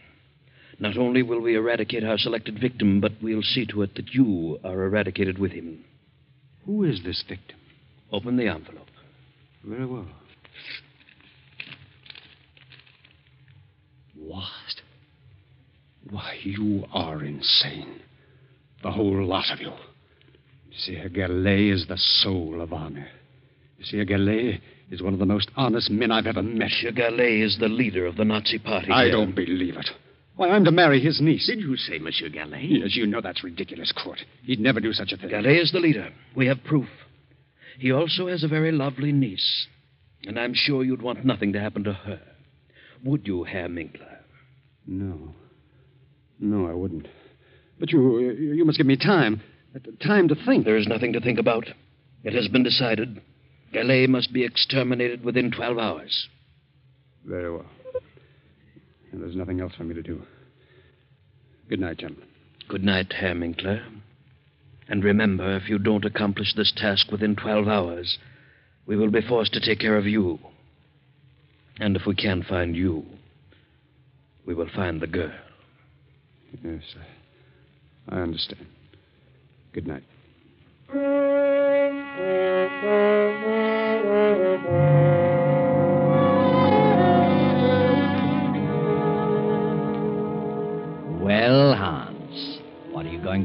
Not 0.80 0.98
only 0.98 1.24
will 1.24 1.42
we 1.42 1.56
eradicate 1.56 2.04
our 2.04 2.18
selected 2.18 2.60
victim, 2.60 3.02
but 3.02 3.14
we'll 3.22 3.42
see 3.42 3.66
to 3.68 3.82
it 3.82 3.96
that 3.96 4.14
you 4.14 4.60
are 4.64 4.84
eradicated 4.84 5.38
with 5.38 5.52
him. 5.52 5.84
Who 6.68 6.84
is 6.84 7.02
this 7.04 7.24
victim? 7.28 7.58
Open 8.12 8.36
the 8.36 8.48
envelope. 8.48 8.88
Very 9.64 9.86
well. 9.86 10.06
What? 14.16 14.44
Why, 16.10 16.38
you 16.44 16.86
are 16.94 17.24
insane. 17.24 18.02
The 18.84 18.92
whole 18.92 19.24
lot 19.26 19.46
of 19.52 19.62
you. 19.62 19.72
Monsieur 20.70 21.08
Gallet 21.10 21.74
is 21.74 21.86
the 21.88 21.98
soul 21.98 22.62
of 22.62 22.74
honor. 22.74 23.08
Monsieur 23.80 24.04
Gallet 24.04 24.60
is 24.92 25.02
one 25.02 25.14
of 25.14 25.20
the 25.20 25.26
most 25.26 25.50
honest 25.56 25.90
men 25.90 26.12
I've 26.12 26.28
ever 26.28 26.44
met. 26.44 26.70
Monsieur 26.70 26.92
Gallet 26.92 27.44
is 27.44 27.58
the 27.60 27.70
leader 27.70 28.06
of 28.06 28.18
the 28.18 28.26
Nazi 28.26 28.60
party. 28.60 28.92
I 28.92 29.06
here. 29.06 29.14
don't 29.14 29.34
believe 29.36 29.78
it. 29.78 29.90
Why, 30.38 30.50
I'm 30.50 30.64
to 30.66 30.72
marry 30.72 31.02
his 31.02 31.20
niece. 31.20 31.48
Did 31.48 31.62
you 31.62 31.76
say 31.78 31.98
Monsieur 31.98 32.30
Gallet? 32.30 32.62
Yes, 32.62 32.96
you 32.96 33.08
know 33.08 33.22
that's 33.22 33.44
ridiculous, 33.44 33.92
Kurt. 33.92 34.20
He'd 34.44 34.60
never 34.60 34.80
do 34.80 34.94
such 34.94 35.12
a 35.12 35.18
thing. 35.18 35.30
Gallet 35.30 35.58
is 35.58 35.72
the 35.72 35.80
leader. 35.80 36.10
We 36.36 36.46
have 36.46 36.64
proof. 36.64 36.88
He 37.80 37.92
also 37.92 38.28
has 38.28 38.44
a 38.44 38.48
very 38.48 38.72
lovely 38.72 39.12
niece. 39.12 39.68
And 40.26 40.40
I'm 40.40 40.54
sure 40.54 40.84
you'd 40.84 41.02
want 41.02 41.26
nothing 41.26 41.54
to 41.54 41.60
happen 41.60 41.84
to 41.86 41.94
her. 41.94 42.22
Would 43.04 43.26
you, 43.26 43.46
Herr 43.46 43.68
Minkler? 43.68 44.18
No. 44.86 45.34
No, 46.40 46.68
I 46.68 46.74
wouldn't. 46.74 47.08
But 47.80 47.92
you, 47.92 48.20
you 48.20 48.64
must 48.64 48.78
give 48.78 48.88
me 48.88 48.98
time. 48.98 49.42
Time 50.06 50.28
to 50.28 50.36
think. 50.46 50.66
There 50.66 50.78
is 50.78 50.88
nothing 50.88 51.14
to 51.14 51.22
think 51.22 51.40
about. 51.40 51.68
It 52.24 52.34
has 52.34 52.48
been 52.48 52.64
decided. 52.64 53.22
Gallet 53.74 54.10
must 54.10 54.32
be 54.34 54.46
exterminated 54.46 55.24
within 55.24 55.52
12 55.52 55.78
hours. 55.80 56.28
Very 57.26 57.52
well. 57.52 57.66
And 59.18 59.24
there's 59.24 59.36
nothing 59.36 59.62
else 59.62 59.74
for 59.76 59.84
me 59.84 59.96
to 59.96 60.04
do. 60.04 60.22
Good 61.68 61.80
night, 61.80 61.98
gentlemen. 61.98 62.28
Good 62.70 62.84
night, 62.84 63.12
Herr 63.14 63.34
Minkler. 63.34 63.84
And 64.90 65.04
remember, 65.04 65.58
if 65.58 65.68
you 65.68 65.80
don't 65.80 66.06
accomplish 66.06 66.54
this 66.54 66.72
task 66.78 67.12
within 67.12 67.36
12 67.36 67.68
hours, 67.68 68.20
we 68.86 68.96
will 68.96 69.10
be 69.10 69.22
forced 69.28 69.54
to 69.54 69.60
take 69.60 69.80
care 69.80 69.98
of 69.98 70.06
you. 70.06 70.38
And 71.80 71.96
if 71.96 72.04
we 72.06 72.14
can't 72.14 72.46
find 72.46 72.76
you, 72.76 73.06
we 74.46 74.54
will 74.54 74.70
find 74.76 75.02
the 75.02 75.08
girl. 75.08 75.34
Yes, 76.64 76.84
I, 78.12 78.18
I 78.18 78.22
understand. 78.22 78.68
Good 79.74 79.88
night. 79.88 80.04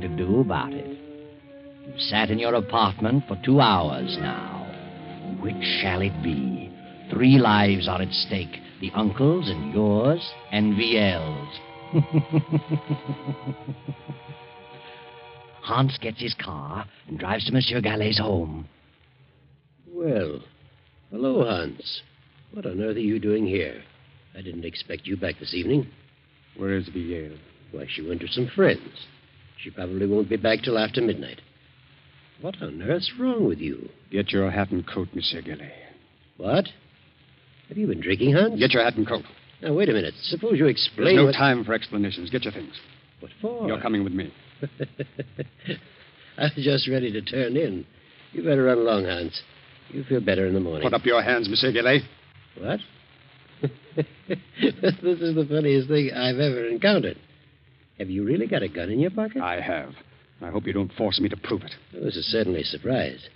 To 0.03 0.09
do 0.09 0.41
about 0.41 0.73
it? 0.73 0.99
You've 1.87 2.01
sat 2.01 2.31
in 2.31 2.41
your 2.41 2.57
apartment 2.57 3.23
for 3.29 3.39
two 3.45 3.61
hours 3.61 4.17
now. 4.19 4.67
Which 5.41 5.63
shall 5.81 6.03
it 6.03 6.21
be? 6.25 6.73
Three 7.09 7.39
lives 7.39 7.87
are 7.87 8.03
at 8.03 8.11
stake 8.11 8.59
the 8.81 8.91
uncle's 8.97 9.49
and 9.49 9.73
yours 9.73 10.29
and 10.51 10.77
Viel's. 10.77 11.61
Hans 15.63 15.97
gets 16.01 16.21
his 16.21 16.35
car 16.35 16.85
and 17.07 17.17
drives 17.17 17.47
to 17.47 17.53
Monsieur 17.53 17.81
Gallet's 17.81 18.19
home. 18.19 18.69
Well, 19.87 20.41
hello, 21.13 21.45
Hans. 21.45 22.03
What 22.51 22.67
on 22.67 22.81
earth 22.81 22.97
are 22.97 23.01
you 23.01 23.21
doing 23.21 23.47
here? 23.47 23.85
I 24.37 24.43
didn't 24.43 24.65
expect 24.65 25.07
you 25.07 25.17
back 25.17 25.39
this 25.39 25.55
evening. 25.55 25.87
Where 26.57 26.75
is 26.75 26.89
Villele? 26.89 27.39
Why, 27.71 27.87
she 27.89 28.03
went 28.03 28.21
to 28.23 28.29
some 28.29 28.49
friends. 28.53 29.07
She 29.63 29.71
probably 29.71 30.07
won't 30.07 30.29
be 30.29 30.37
back 30.37 30.63
till 30.63 30.77
after 30.77 31.01
midnight. 31.01 31.41
What 32.41 32.61
on 32.61 32.83
earth's 32.83 33.13
wrong 33.19 33.47
with 33.47 33.59
you? 33.59 33.89
Get 34.11 34.31
your 34.31 34.51
hat 34.51 34.73
and 34.73 34.85
coat, 34.87 35.09
Monsieur 35.15 35.41
Gallet. 35.41 35.71
What? 36.37 36.67
Have 37.69 37.79
you 37.79 37.87
been 37.87 38.01
drinking, 38.01 38.33
Hans? 38.35 38.59
Get 38.59 38.73
your 38.73 38.83
hat 38.83 38.97
and 38.97 39.07
coat. 39.07 39.25
Now, 39.63 39.75
wait 39.75 39.89
a 39.89 39.93
minute. 39.93 40.15
Suppose 40.23 40.59
you 40.59 40.67
explain. 40.67 41.05
There's 41.05 41.17
no 41.17 41.27
what... 41.27 41.35
time 41.35 41.65
for 41.65 41.73
explanations. 41.73 42.31
Get 42.31 42.43
your 42.43 42.53
things. 42.53 42.75
What 43.21 43.31
for? 43.41 43.69
You're 43.69 43.81
coming 43.81 44.03
with 44.03 44.13
me. 44.13 44.33
I 46.37 46.43
was 46.43 46.53
just 46.57 46.89
ready 46.89 47.13
to 47.13 47.23
turn 47.23 47.57
in. 47.57 47.87
You 48.33 48.43
better 48.43 48.65
run 48.65 48.79
along, 48.79 49.05
Hans. 49.05 49.41
You 49.91 50.03
feel 50.05 50.21
better 50.21 50.47
in 50.47 50.55
the 50.55 50.61
morning. 50.61 50.83
Put 50.83 50.95
up 50.95 51.05
your 51.05 51.23
hands, 51.23 51.49
Monsieur 51.49 51.71
Gallet. 51.71 52.03
What? 52.59 52.81
this 53.97 55.21
is 55.21 55.37
the 55.37 55.47
funniest 55.49 55.89
thing 55.89 56.11
I've 56.13 56.39
ever 56.39 56.67
encountered. 56.67 57.19
Have 57.99 58.11
you 58.11 58.25
really 58.25 58.47
got 58.47 58.63
a 58.63 58.69
gun 58.69 58.91
in 58.91 59.01
your 59.01 59.11
pocket? 59.11 59.43
I 59.43 59.61
have. 59.61 59.91
I 60.41 60.51
hope 60.51 60.67
you 60.67 60.73
don't 60.73 60.93
force 60.95 61.21
me 61.21 61.29
to 61.29 61.37
prove 61.37 61.63
it. 61.63 61.73
Well, 61.93 62.05
this 62.05 62.17
is 62.17 62.27
certainly 62.27 62.63
a 62.63 62.65
surprise. 62.65 63.29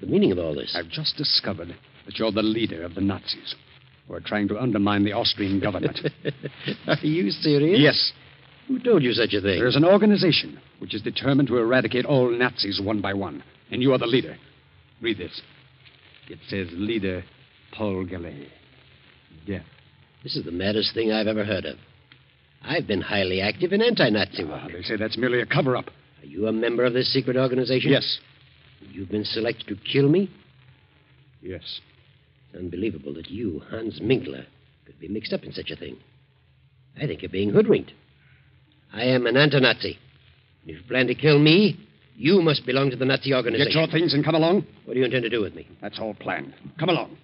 The 0.00 0.06
meaning 0.06 0.32
of 0.32 0.38
all 0.38 0.54
this? 0.54 0.74
I've 0.76 0.90
just 0.90 1.16
discovered 1.16 1.68
that 2.06 2.18
you're 2.18 2.32
the 2.32 2.42
leader 2.42 2.82
of 2.82 2.94
the 2.94 3.00
Nazis 3.00 3.54
who 4.06 4.14
are 4.14 4.20
trying 4.20 4.48
to 4.48 4.58
undermine 4.58 5.04
the 5.04 5.12
Austrian 5.12 5.60
government. 5.60 6.00
are 6.86 6.96
you 7.02 7.30
serious? 7.30 7.80
Yes. 7.80 8.12
Who 8.68 8.78
told 8.80 9.02
you 9.02 9.12
such 9.12 9.34
a 9.34 9.40
thing? 9.40 9.58
There's 9.58 9.76
an 9.76 9.84
organization 9.84 10.58
which 10.78 10.94
is 10.94 11.02
determined 11.02 11.48
to 11.48 11.58
eradicate 11.58 12.04
all 12.04 12.30
Nazis 12.30 12.80
one 12.82 13.00
by 13.00 13.14
one, 13.14 13.42
and 13.70 13.82
you 13.82 13.92
are 13.92 13.98
the 13.98 14.06
leader. 14.06 14.36
Read 15.00 15.18
this. 15.18 15.40
It 16.28 16.38
says 16.48 16.68
leader 16.72 17.22
Paul 17.76 18.04
Gallet. 18.06 18.48
Death. 19.46 19.64
This 20.22 20.36
is 20.36 20.44
the 20.44 20.52
maddest 20.52 20.94
thing 20.94 21.12
I've 21.12 21.26
ever 21.26 21.44
heard 21.44 21.66
of. 21.66 21.76
I've 22.66 22.86
been 22.86 23.02
highly 23.02 23.40
active 23.40 23.72
in 23.72 23.82
anti-Nazi 23.82 24.44
work. 24.44 24.60
Ah, 24.64 24.68
they 24.72 24.82
say 24.82 24.96
that's 24.96 25.18
merely 25.18 25.40
a 25.40 25.46
cover-up. 25.46 25.90
Are 26.22 26.26
you 26.26 26.46
a 26.46 26.52
member 26.52 26.84
of 26.84 26.94
this 26.94 27.12
secret 27.12 27.36
organization? 27.36 27.90
Yes. 27.90 28.18
You've 28.80 29.10
been 29.10 29.24
selected 29.24 29.68
to 29.68 29.76
kill 29.76 30.08
me? 30.08 30.30
Yes. 31.42 31.80
It's 32.48 32.58
unbelievable 32.58 33.12
that 33.14 33.30
you, 33.30 33.60
Hans 33.70 34.00
Minkler, 34.00 34.46
could 34.86 34.98
be 34.98 35.08
mixed 35.08 35.32
up 35.32 35.44
in 35.44 35.52
such 35.52 35.70
a 35.70 35.76
thing. 35.76 35.96
I 36.96 37.06
think 37.06 37.22
you're 37.22 37.28
being 37.28 37.50
hoodwinked. 37.50 37.92
I 38.92 39.04
am 39.04 39.26
an 39.26 39.36
anti-Nazi. 39.36 39.98
And 40.62 40.70
if 40.70 40.76
you 40.76 40.88
plan 40.88 41.06
to 41.08 41.14
kill 41.14 41.38
me, 41.38 41.78
you 42.16 42.40
must 42.40 42.64
belong 42.64 42.90
to 42.90 42.96
the 42.96 43.04
Nazi 43.04 43.34
organization. 43.34 43.72
Get 43.72 43.78
your 43.78 43.88
things 43.88 44.14
and 44.14 44.24
come 44.24 44.36
along. 44.36 44.66
What 44.84 44.94
do 44.94 45.00
you 45.00 45.04
intend 45.04 45.24
to 45.24 45.30
do 45.30 45.42
with 45.42 45.54
me? 45.54 45.68
That's 45.82 45.98
all 45.98 46.14
planned. 46.14 46.54
Come 46.78 46.88
along. 46.88 47.18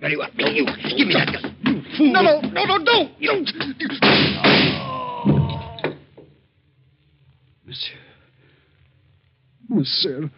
Very 0.00 0.16
well. 0.16 0.28
You 0.36 0.66
give 0.66 1.08
me 1.08 1.14
that 1.14 1.32
gun. 1.32 1.51
You 1.82 1.96
fool. 1.96 2.12
No, 2.12 2.22
no, 2.22 2.40
no, 2.40 2.64
no, 2.64 2.84
don't. 2.84 3.10
You 3.18 3.28
don't. 3.28 3.50
Oh. 4.44 5.94
Monsieur. 7.66 7.98
Monsieur. 9.68 10.30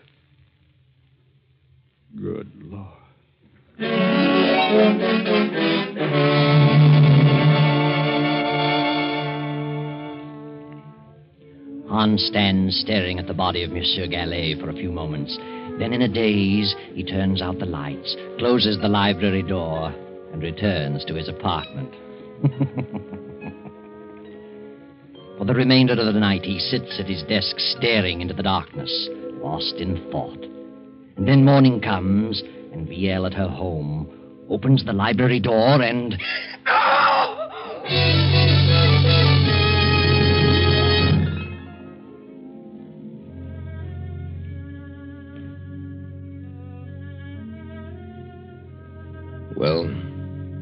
Good 2.16 2.50
Lord. 2.62 2.88
Hans 11.88 12.24
stands 12.26 12.80
staring 12.80 13.18
at 13.18 13.26
the 13.26 13.34
body 13.34 13.62
of 13.64 13.70
Monsieur 13.70 14.06
Gallet 14.06 14.60
for 14.60 14.70
a 14.70 14.74
few 14.74 14.90
moments. 14.90 15.36
Then, 15.78 15.92
in 15.92 16.02
a 16.02 16.08
daze, 16.08 16.74
he 16.94 17.02
turns 17.04 17.42
out 17.42 17.58
the 17.58 17.66
lights, 17.66 18.16
closes 18.38 18.78
the 18.80 18.88
library 18.88 19.42
door, 19.42 19.92
and 20.34 20.42
returns 20.42 21.04
to 21.04 21.14
his 21.14 21.28
apartment. 21.28 21.94
for 25.38 25.44
the 25.44 25.54
remainder 25.54 25.92
of 25.92 26.12
the 26.12 26.20
night, 26.20 26.44
he 26.44 26.58
sits 26.58 26.98
at 26.98 27.08
his 27.08 27.22
desk 27.22 27.54
staring 27.58 28.20
into 28.20 28.34
the 28.34 28.42
darkness, 28.42 29.08
lost 29.34 29.76
in 29.76 30.10
thought. 30.10 30.42
And 31.16 31.28
then 31.28 31.44
morning 31.44 31.80
comes, 31.80 32.42
and 32.72 32.88
Viel 32.88 33.26
at 33.26 33.34
her 33.34 33.46
home 33.46 34.08
opens 34.50 34.84
the 34.84 34.92
library 34.92 35.38
door 35.38 35.80
and. 35.80 36.16
Well, 49.56 49.88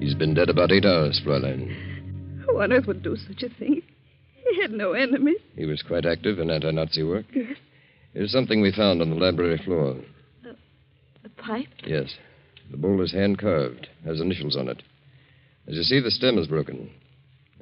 he's 0.02 0.14
been 0.14 0.34
dead 0.34 0.50
about 0.50 0.72
eight 0.72 0.84
hours, 0.84 1.20
Fräulein. 1.24 2.44
Who 2.44 2.60
on 2.60 2.72
earth 2.72 2.86
would 2.86 3.02
do 3.02 3.16
such 3.16 3.42
a 3.42 3.48
thing? 3.48 3.82
He 4.50 4.60
had 4.60 4.72
no 4.72 4.92
enemies. 4.92 5.38
He 5.54 5.66
was 5.66 5.82
quite 5.82 6.04
active 6.04 6.38
in 6.38 6.50
anti 6.50 6.70
Nazi 6.70 7.02
work. 7.02 7.26
Yes. 7.32 7.56
Here's 8.12 8.32
something 8.32 8.60
we 8.60 8.72
found 8.72 9.00
on 9.00 9.10
the 9.10 9.16
library 9.16 9.60
floor. 9.64 9.96
The 11.22 11.28
pipe? 11.28 11.68
Yes. 11.86 12.14
The 12.70 12.76
bowl 12.76 13.00
is 13.02 13.12
hand 13.12 13.38
carved, 13.38 13.88
has 14.04 14.20
initials 14.20 14.56
on 14.56 14.68
it. 14.68 14.82
As 15.68 15.76
you 15.76 15.82
see, 15.84 16.00
the 16.00 16.10
stem 16.10 16.36
is 16.38 16.48
broken. 16.48 16.90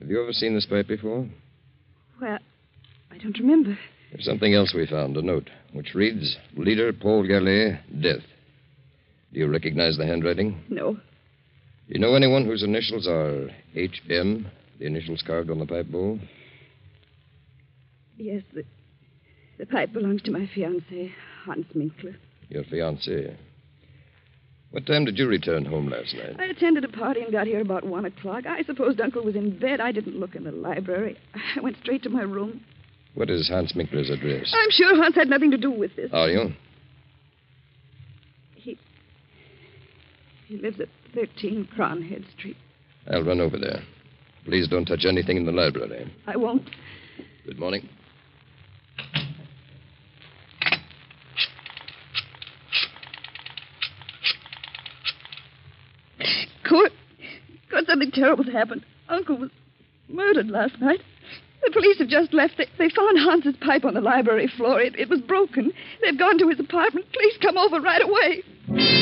Have 0.01 0.09
you 0.09 0.23
ever 0.23 0.33
seen 0.33 0.55
this 0.55 0.67
pipe 0.67 0.89
before? 0.89 1.27
Well, 2.21 2.39
I 3.11 3.19
don't 3.19 3.39
remember. 3.39 3.79
There's 4.11 4.25
something 4.25 4.55
else 4.55 4.73
we 4.75 4.87
found, 4.87 5.17
a 5.17 5.23
note, 5.23 5.51
which 5.73 5.95
reads 5.95 6.37
Leader 6.57 6.93
Paul 6.93 7.27
Gallet, 7.29 7.81
death. 8.01 8.25
Do 9.33 9.39
you 9.41 9.47
recognize 9.47 9.97
the 9.97 10.07
handwriting? 10.07 10.59
No. 10.71 10.97
Do 11.91 11.95
you 11.95 12.01
know 12.03 12.15
anyone 12.15 12.45
whose 12.45 12.63
initials 12.63 13.09
are 13.09 13.49
HM, 13.75 14.47
the 14.79 14.87
initials 14.87 15.25
carved 15.27 15.51
on 15.51 15.59
the 15.59 15.67
pipe 15.67 15.89
bowl? 15.89 16.21
Yes, 18.17 18.45
the, 18.55 18.63
the 19.59 19.67
pipe 19.67 19.93
belongs 19.93 20.23
to 20.23 20.31
my 20.31 20.49
fiancé, 20.57 21.11
Hans 21.45 21.67
Minkler. 21.75 22.15
Your 22.49 22.63
fiancé. 22.63 23.35
What 24.71 24.87
time 24.87 25.05
did 25.05 25.19
you 25.19 25.27
return 25.27 25.65
home 25.65 25.89
last 25.89 26.15
night? 26.15 26.37
I 26.39 26.45
attended 26.45 26.85
a 26.85 26.89
party 26.89 27.23
and 27.23 27.33
got 27.33 27.49
here 27.49 27.61
about 27.61 27.85
one 27.85 28.05
o'clock. 28.05 28.47
I 28.47 28.63
supposed 28.63 29.01
Uncle 29.01 29.25
was 29.25 29.35
in 29.35 29.59
bed. 29.59 29.81
I 29.81 29.91
didn't 29.91 30.15
look 30.15 30.37
in 30.37 30.45
the 30.45 30.53
library. 30.53 31.19
I 31.57 31.61
went 31.61 31.77
straight 31.83 32.05
to 32.05 32.09
my 32.09 32.23
room. 32.23 32.65
What 33.15 33.31
is 33.31 33.49
Hans 33.49 33.73
Minkler's 33.73 34.11
address? 34.11 34.55
I'm 34.57 34.71
sure 34.71 34.95
Hans 34.95 35.17
had 35.17 35.29
nothing 35.29 35.51
to 35.51 35.59
do 35.59 35.73
with 35.73 35.97
this. 35.97 36.11
Are 36.13 36.29
you? 36.29 36.53
He 38.55 38.79
he 40.51 40.57
lives 40.57 40.81
at 40.81 40.89
13 41.15 41.69
Cronhead 41.77 42.25
Street. 42.37 42.57
I'll 43.09 43.23
run 43.23 43.41
over 43.41 43.57
there. 43.57 43.83
Please 44.45 44.67
don't 44.67 44.85
touch 44.85 45.05
anything 45.07 45.37
in 45.37 45.47
the 45.47 45.53
library. 45.53 46.13
I 46.27 46.37
won't. 46.37 46.69
Good 47.47 47.59
morning. 47.59 47.89
Kurt, 56.65 56.93
Kurt, 57.71 57.87
something 57.87 58.11
terrible's 58.11 58.49
happened. 58.49 58.85
Uncle 59.09 59.37
was 59.39 59.51
murdered 60.09 60.49
last 60.49 60.81
night. 60.81 61.01
The 61.65 61.71
police 61.73 61.99
have 61.99 62.09
just 62.09 62.35
left. 62.35 62.55
They, 62.59 62.67
they 62.77 62.89
found 62.89 63.19
Hans's 63.19 63.55
pipe 63.61 63.85
on 63.85 63.95
the 63.95 64.01
library 64.01 64.51
floor. 64.57 64.81
It, 64.81 64.99
it 64.99 65.09
was 65.09 65.21
broken. 65.21 65.73
They've 66.03 66.19
gone 66.19 66.39
to 66.39 66.49
his 66.49 66.59
apartment. 66.59 67.07
Please 67.13 67.39
come 67.41 67.57
over 67.57 67.81
right 67.81 68.03
away. 68.03 69.00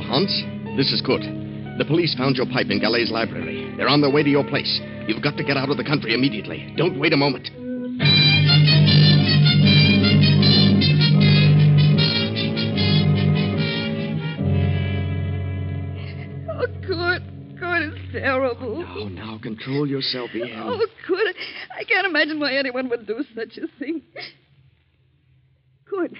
Hans. 0.00 0.30
This 0.76 0.92
is 0.92 1.02
Kurt. 1.04 1.22
The 1.78 1.84
police 1.84 2.14
found 2.14 2.36
your 2.36 2.46
pipe 2.46 2.70
in 2.70 2.80
Gallet's 2.80 3.10
library. 3.10 3.74
They're 3.76 3.88
on 3.88 4.00
their 4.00 4.10
way 4.10 4.22
to 4.22 4.30
your 4.30 4.44
place. 4.44 4.80
You've 5.08 5.22
got 5.22 5.36
to 5.36 5.44
get 5.44 5.56
out 5.56 5.70
of 5.70 5.76
the 5.76 5.84
country 5.84 6.14
immediately. 6.14 6.72
Don't 6.76 6.98
wait 6.98 7.12
a 7.12 7.16
moment. 7.16 7.50
Oh, 16.48 16.66
Kurt. 16.86 17.22
Kurt 17.58 17.82
is 17.82 18.12
terrible. 18.12 18.84
Oh, 18.86 19.08
now 19.08 19.38
control 19.42 19.88
yourself, 19.88 20.30
Ian. 20.34 20.60
Oh, 20.62 20.86
Kurt, 21.06 21.34
I 21.76 21.84
can't 21.84 22.06
imagine 22.06 22.38
why 22.40 22.54
anyone 22.54 22.88
would 22.88 23.06
do 23.06 23.24
such 23.34 23.58
a 23.58 23.66
thing. 23.78 24.02
Kurt, 25.86 26.12
do 26.12 26.18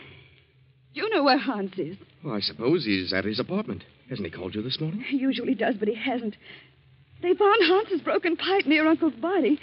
you 0.95 1.09
know 1.11 1.23
where 1.25 1.39
Hans 1.39 1.73
is? 1.77 1.97
Well, 2.25 2.35
I 2.35 2.41
suppose 2.41 2.85
he's 2.85 3.13
at 3.13 3.25
his 3.25 3.39
apartment. 3.39 3.85
Hasn't 4.09 4.27
he 4.27 4.31
called 4.31 4.55
you 4.55 4.63
this 4.63 4.81
morning? 4.81 5.01
He 5.07 5.17
usually 5.17 5.55
does, 5.55 5.75
but 5.79 5.89
he 5.89 5.95
hasn't. 5.95 6.37
They 7.23 7.35
found 7.35 7.57
Hans's 7.67 8.01
broken 8.01 8.37
pipe 8.37 8.67
near 8.67 8.87
Uncle's 8.87 9.15
body. 9.15 9.59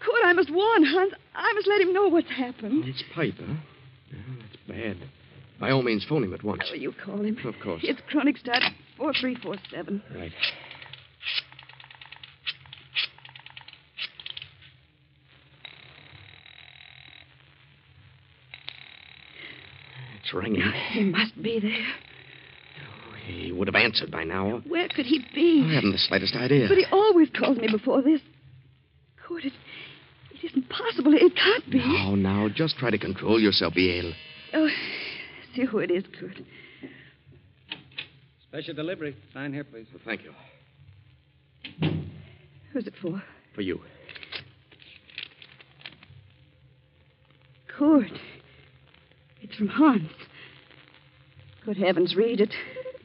Kurt, 0.00 0.24
I 0.24 0.32
must 0.32 0.52
warn 0.52 0.84
Hans. 0.84 1.12
I 1.34 1.52
must 1.54 1.66
let 1.66 1.80
him 1.80 1.92
know 1.92 2.08
what's 2.08 2.30
happened. 2.30 2.84
It's 2.86 3.02
pipe, 3.14 3.34
huh? 3.38 3.54
Yeah, 4.10 4.18
that's 4.40 4.56
bad. 4.68 5.08
By 5.58 5.70
all 5.70 5.82
means, 5.82 6.04
phone 6.08 6.22
him 6.24 6.34
at 6.34 6.44
once. 6.44 6.62
How 6.64 6.72
will 6.72 6.80
you 6.80 6.92
call 7.04 7.22
him? 7.22 7.38
Of 7.44 7.54
course. 7.62 7.80
It's 7.82 8.00
Kronigstadt 8.12 8.72
4347. 8.98 10.02
Right. 10.14 10.32
It's 20.26 20.34
ringing. 20.34 20.60
He 20.90 21.04
must 21.04 21.40
be 21.40 21.60
there. 21.60 21.86
He 23.26 23.52
would 23.52 23.68
have 23.68 23.76
answered 23.76 24.10
by 24.10 24.24
now. 24.24 24.60
Where 24.66 24.88
could 24.88 25.06
he 25.06 25.24
be? 25.32 25.64
I 25.64 25.74
haven't 25.74 25.92
the 25.92 25.98
slightest 25.98 26.34
idea. 26.34 26.66
But 26.68 26.78
he 26.78 26.86
always 26.90 27.28
calls 27.38 27.58
me 27.58 27.68
before 27.70 28.02
this. 28.02 28.20
Kurt, 29.24 29.44
it, 29.44 29.52
it 30.32 30.46
isn't 30.46 30.68
possible. 30.68 31.14
It 31.14 31.32
can't 31.36 31.70
be. 31.70 31.80
Oh, 32.04 32.16
now, 32.16 32.48
just 32.52 32.76
try 32.76 32.90
to 32.90 32.98
control 32.98 33.40
yourself, 33.40 33.76
Yale. 33.76 34.12
Oh, 34.52 34.68
see 35.54 35.64
who 35.64 35.78
it 35.78 35.92
is, 35.92 36.02
Kurt. 36.18 36.40
Special 38.48 38.74
delivery. 38.74 39.16
Sign 39.32 39.52
here, 39.52 39.62
please. 39.62 39.86
Well, 39.92 40.02
thank 40.04 40.22
you. 40.24 40.32
Who's 42.72 42.88
it 42.88 42.94
for? 43.00 43.22
For 43.54 43.60
you. 43.60 43.80
Kurt. 47.68 48.10
It's 49.48 49.56
from 49.56 49.68
Hans. 49.68 50.10
Good 51.64 51.76
heavens, 51.76 52.16
read 52.16 52.40
it. 52.40 52.52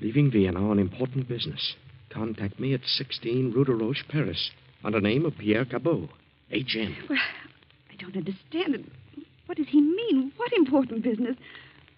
Leaving 0.02 0.32
Vienna 0.32 0.70
on 0.70 0.80
important 0.80 1.28
business. 1.28 1.76
Contact 2.10 2.60
me 2.60 2.74
at 2.74 2.82
16 2.84 3.52
Rue 3.52 3.64
de 3.64 3.74
Roche, 3.74 4.04
Paris, 4.10 4.50
under 4.84 5.00
name 5.00 5.26
of 5.26 5.38
Pierre 5.38 5.66
Cabot, 5.66 6.10
H.M. 6.50 6.96
Well, 7.08 7.20
I 7.92 7.96
don't 8.02 8.18
understand 8.18 8.74
it. 8.76 8.86
What 9.46 9.58
does 9.60 9.68
he 9.70 9.82
mean? 9.82 10.32
What 10.38 10.52
important 10.54 11.04
business? 11.04 11.38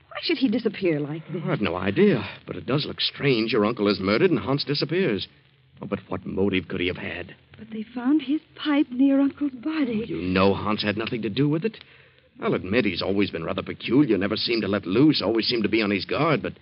Why 0.09 0.17
should 0.21 0.37
he 0.37 0.49
disappear 0.49 0.99
like 0.99 1.23
this? 1.31 1.41
Oh, 1.45 1.51
I've 1.51 1.61
no 1.61 1.77
idea, 1.77 2.27
but 2.45 2.57
it 2.57 2.65
does 2.65 2.85
look 2.85 2.99
strange. 2.99 3.53
Your 3.53 3.65
uncle 3.65 3.87
is 3.87 4.01
murdered 4.01 4.29
and 4.29 4.39
Hans 4.39 4.65
disappears. 4.65 5.27
Oh, 5.81 5.85
but 5.85 5.99
what 6.09 6.25
motive 6.25 6.67
could 6.67 6.81
he 6.81 6.87
have 6.87 6.97
had? 6.97 7.33
But 7.57 7.69
they 7.71 7.83
found 7.95 8.23
his 8.23 8.41
pipe 8.55 8.87
near 8.91 9.21
Uncle's 9.21 9.51
body. 9.53 10.01
Oh, 10.03 10.07
you 10.07 10.21
know 10.21 10.53
Hans 10.53 10.83
had 10.83 10.97
nothing 10.97 11.21
to 11.21 11.29
do 11.29 11.47
with 11.47 11.63
it. 11.63 11.77
I'll 12.41 12.55
admit 12.55 12.85
he's 12.85 13.01
always 13.01 13.29
been 13.29 13.43
rather 13.43 13.61
peculiar, 13.61 14.17
never 14.17 14.35
seemed 14.35 14.63
to 14.63 14.67
let 14.67 14.85
loose, 14.85 15.21
always 15.21 15.47
seemed 15.47 15.63
to 15.63 15.69
be 15.69 15.81
on 15.81 15.91
his 15.91 16.05
guard, 16.05 16.41
but 16.41 16.53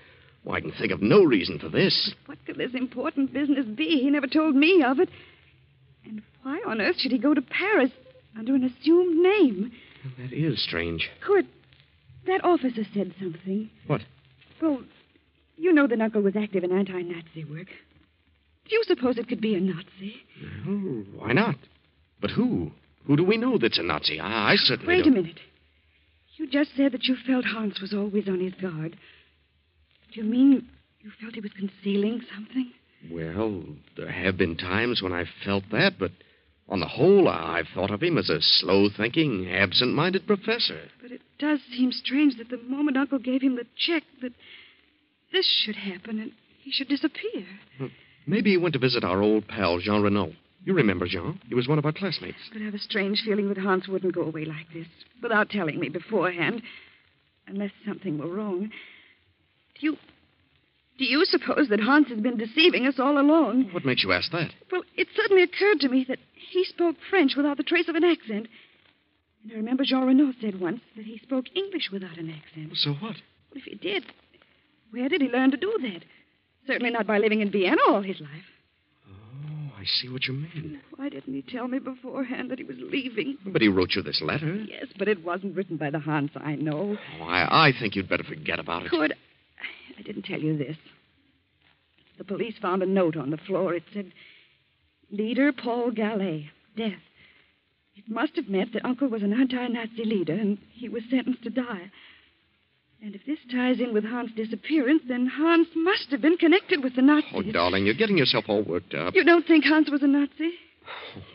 well, 0.43 0.55
I 0.55 0.61
can 0.61 0.71
think 0.71 0.91
of 0.91 1.01
no 1.01 1.23
reason 1.23 1.59
for 1.59 1.69
this. 1.69 2.13
What 2.25 2.43
could 2.45 2.57
this 2.57 2.73
important 2.73 3.33
business 3.33 3.65
be? 3.65 4.01
He 4.01 4.09
never 4.09 4.27
told 4.27 4.55
me 4.55 4.83
of 4.83 4.99
it. 4.99 5.09
And 6.05 6.21
why 6.43 6.59
on 6.65 6.81
earth 6.81 6.97
should 6.99 7.11
he 7.11 7.19
go 7.19 7.33
to 7.33 7.41
Paris 7.41 7.91
under 8.37 8.55
an 8.55 8.63
assumed 8.63 9.21
name? 9.21 9.71
That 10.17 10.33
is 10.33 10.63
strange. 10.63 11.09
Kurt, 11.21 11.45
that 12.25 12.43
officer 12.43 12.83
said 12.93 13.13
something. 13.19 13.69
What? 13.87 14.01
Well, 14.61 14.81
you 15.57 15.73
know 15.73 15.87
that 15.87 16.01
Uncle 16.01 16.21
was 16.21 16.35
active 16.35 16.63
in 16.63 16.71
anti 16.71 17.01
Nazi 17.01 17.45
work. 17.45 17.67
Do 18.65 18.75
you 18.75 18.83
suppose 18.87 19.17
it 19.17 19.27
could 19.27 19.41
be 19.41 19.55
a 19.55 19.59
Nazi? 19.59 20.15
Oh, 20.67 21.03
why 21.19 21.33
not? 21.33 21.55
But 22.19 22.31
who? 22.31 22.71
Who 23.05 23.15
do 23.15 23.23
we 23.23 23.37
know 23.37 23.57
that's 23.59 23.79
a 23.79 23.83
Nazi? 23.83 24.19
I, 24.19 24.53
I 24.53 24.55
certainly 24.55 24.95
Wait 24.95 25.03
don't. 25.03 25.13
a 25.17 25.21
minute. 25.21 25.39
You 26.41 26.47
just 26.47 26.75
said 26.75 26.91
that 26.93 27.03
you 27.03 27.15
felt 27.27 27.45
Hans 27.45 27.79
was 27.79 27.93
always 27.93 28.27
on 28.27 28.39
his 28.39 28.55
guard. 28.55 28.97
Do 30.11 30.21
you 30.21 30.23
mean 30.23 30.67
you 31.01 31.11
felt 31.21 31.35
he 31.35 31.39
was 31.39 31.51
concealing 31.51 32.19
something? 32.33 32.71
Well, 33.11 33.63
there 33.95 34.11
have 34.11 34.37
been 34.37 34.57
times 34.57 35.03
when 35.03 35.13
I've 35.13 35.29
felt 35.45 35.65
that, 35.71 35.99
but 35.99 36.09
on 36.67 36.79
the 36.79 36.87
whole, 36.87 37.27
I've 37.27 37.67
thought 37.75 37.91
of 37.91 38.01
him 38.01 38.17
as 38.17 38.31
a 38.31 38.41
slow 38.41 38.89
thinking, 38.89 39.51
absent 39.51 39.93
minded 39.93 40.25
professor. 40.25 40.81
But 40.99 41.11
it 41.11 41.21
does 41.37 41.59
seem 41.77 41.91
strange 41.91 42.37
that 42.37 42.49
the 42.49 42.57
moment 42.57 42.97
Uncle 42.97 43.19
gave 43.19 43.43
him 43.43 43.55
the 43.55 43.67
check, 43.77 44.01
that 44.23 44.33
this 45.31 45.45
should 45.63 45.75
happen 45.75 46.19
and 46.19 46.31
he 46.63 46.71
should 46.71 46.87
disappear. 46.87 47.45
Maybe 48.25 48.49
he 48.49 48.57
went 48.57 48.73
to 48.73 48.79
visit 48.79 49.03
our 49.03 49.21
old 49.21 49.47
pal, 49.47 49.77
Jean 49.77 50.01
Renault. 50.01 50.33
You 50.63 50.73
remember 50.73 51.07
Jean? 51.07 51.39
He 51.47 51.55
was 51.55 51.67
one 51.67 51.79
of 51.79 51.85
our 51.85 51.91
classmates. 51.91 52.37
But 52.53 52.61
I 52.61 52.65
have 52.65 52.75
a 52.75 52.79
strange 52.79 53.23
feeling 53.25 53.49
that 53.49 53.57
Hans 53.57 53.87
wouldn't 53.87 54.13
go 54.13 54.21
away 54.21 54.45
like 54.45 54.67
this 54.73 54.87
without 55.21 55.49
telling 55.49 55.79
me 55.79 55.89
beforehand, 55.89 56.61
unless 57.47 57.71
something 57.85 58.17
were 58.19 58.27
wrong. 58.27 58.69
Do 59.79 59.85
you. 59.87 59.97
Do 60.99 61.05
you 61.05 61.25
suppose 61.25 61.69
that 61.69 61.79
Hans 61.79 62.09
has 62.09 62.19
been 62.19 62.37
deceiving 62.37 62.85
us 62.85 62.99
all 62.99 63.17
along? 63.17 63.69
What 63.71 63.85
makes 63.85 64.03
you 64.03 64.11
ask 64.11 64.31
that? 64.33 64.51
Well, 64.71 64.83
it 64.95 65.07
suddenly 65.15 65.41
occurred 65.41 65.79
to 65.79 65.89
me 65.89 66.05
that 66.07 66.19
he 66.35 66.63
spoke 66.63 66.95
French 67.09 67.33
without 67.35 67.57
the 67.57 67.63
trace 67.63 67.87
of 67.87 67.95
an 67.95 68.03
accent. 68.03 68.47
And 69.43 69.51
I 69.51 69.55
remember 69.55 69.83
Jean 69.83 70.05
Renault 70.05 70.33
said 70.41 70.59
once 70.59 70.81
that 70.95 71.05
he 71.05 71.17
spoke 71.17 71.45
English 71.55 71.89
without 71.91 72.19
an 72.19 72.29
accent. 72.29 72.73
So 72.75 72.91
what? 72.91 73.15
Well, 73.15 73.55
if 73.55 73.63
he 73.63 73.75
did, 73.75 74.05
where 74.91 75.09
did 75.09 75.21
he 75.21 75.27
learn 75.29 75.49
to 75.51 75.57
do 75.57 75.75
that? 75.81 76.03
Certainly 76.67 76.91
not 76.91 77.07
by 77.07 77.17
living 77.17 77.41
in 77.41 77.49
Vienna 77.49 77.81
all 77.87 78.03
his 78.03 78.21
life. 78.21 78.45
I 79.81 79.85
see 79.85 80.09
what 80.09 80.27
you 80.27 80.33
mean. 80.33 80.79
Why 80.95 81.09
didn't 81.09 81.33
he 81.33 81.41
tell 81.41 81.67
me 81.67 81.79
beforehand 81.79 82.51
that 82.51 82.59
he 82.59 82.63
was 82.63 82.77
leaving? 82.79 83.37
But 83.47 83.63
he 83.63 83.67
wrote 83.67 83.95
you 83.95 84.03
this 84.03 84.21
letter. 84.21 84.53
Yes, 84.69 84.85
but 84.99 85.07
it 85.07 85.23
wasn't 85.23 85.55
written 85.55 85.77
by 85.77 85.89
the 85.89 85.97
Hans 85.97 86.29
I 86.35 86.53
know. 86.53 86.97
Oh, 87.19 87.23
I, 87.23 87.69
I 87.69 87.71
think 87.79 87.95
you'd 87.95 88.07
better 88.07 88.23
forget 88.23 88.59
about 88.59 88.85
it. 88.85 88.91
Good. 88.91 89.15
I 89.97 90.01
didn't 90.03 90.25
tell 90.25 90.39
you 90.39 90.55
this. 90.55 90.77
The 92.19 92.23
police 92.23 92.53
found 92.61 92.83
a 92.83 92.85
note 92.85 93.17
on 93.17 93.31
the 93.31 93.37
floor. 93.37 93.73
It 93.73 93.83
said, 93.91 94.11
Leader 95.09 95.51
Paul 95.51 95.89
Gallet, 95.89 96.43
death. 96.77 97.01
It 97.95 98.07
must 98.07 98.35
have 98.35 98.49
meant 98.49 98.73
that 98.73 98.85
Uncle 98.85 99.07
was 99.07 99.23
an 99.23 99.33
anti 99.33 99.67
Nazi 99.67 100.05
leader 100.05 100.33
and 100.33 100.59
he 100.73 100.89
was 100.89 101.01
sentenced 101.09 101.41
to 101.43 101.49
die. 101.49 101.89
And 103.03 103.15
if 103.15 103.25
this 103.25 103.39
ties 103.51 103.79
in 103.79 103.93
with 103.93 104.03
Hans' 104.03 104.31
disappearance, 104.35 105.01
then 105.07 105.25
Hans 105.25 105.67
must 105.75 106.11
have 106.11 106.21
been 106.21 106.37
connected 106.37 106.83
with 106.83 106.95
the 106.95 107.01
Nazis. 107.01 107.31
Oh, 107.33 107.41
darling, 107.51 107.85
you're 107.85 107.95
getting 107.95 108.17
yourself 108.17 108.45
all 108.47 108.61
worked 108.61 108.93
up. 108.93 109.15
You 109.15 109.23
don't 109.23 109.45
think 109.45 109.65
Hans 109.65 109.89
was 109.89 110.03
a 110.03 110.07
Nazi? 110.07 110.53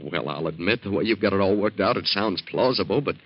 Well, 0.00 0.28
I'll 0.28 0.46
admit 0.46 0.84
the 0.84 0.92
way 0.92 1.04
you've 1.04 1.20
got 1.20 1.32
it 1.32 1.40
all 1.40 1.56
worked 1.56 1.80
out, 1.80 1.96
it 1.96 2.06
sounds 2.06 2.42
plausible, 2.42 3.00
but 3.00 3.16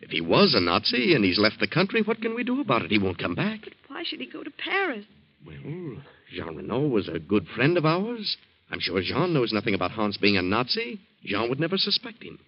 if 0.00 0.10
he 0.10 0.20
was 0.20 0.54
a 0.54 0.60
Nazi 0.60 1.14
and 1.14 1.24
he's 1.24 1.38
left 1.38 1.58
the 1.58 1.66
country, 1.66 2.02
what 2.02 2.20
can 2.20 2.36
we 2.36 2.44
do 2.44 2.60
about 2.60 2.82
it? 2.82 2.90
He 2.90 2.98
won't 2.98 3.18
come 3.18 3.34
back. 3.34 3.60
Why 3.88 4.04
should 4.04 4.20
he 4.20 4.26
go 4.26 4.44
to 4.44 4.50
Paris? 4.50 5.04
Well, 5.44 6.02
Jean 6.32 6.56
Renault 6.56 6.88
was 6.88 7.08
a 7.08 7.18
good 7.18 7.46
friend 7.48 7.76
of 7.76 7.84
ours. 7.84 8.36
I'm 8.70 8.80
sure 8.80 9.02
Jean 9.02 9.34
knows 9.34 9.52
nothing 9.52 9.74
about 9.74 9.90
Hans 9.90 10.16
being 10.18 10.36
a 10.36 10.42
Nazi. 10.42 11.00
Jean 11.24 11.48
would 11.48 11.60
never 11.60 11.76
suspect 11.76 12.22
him. 12.22 12.38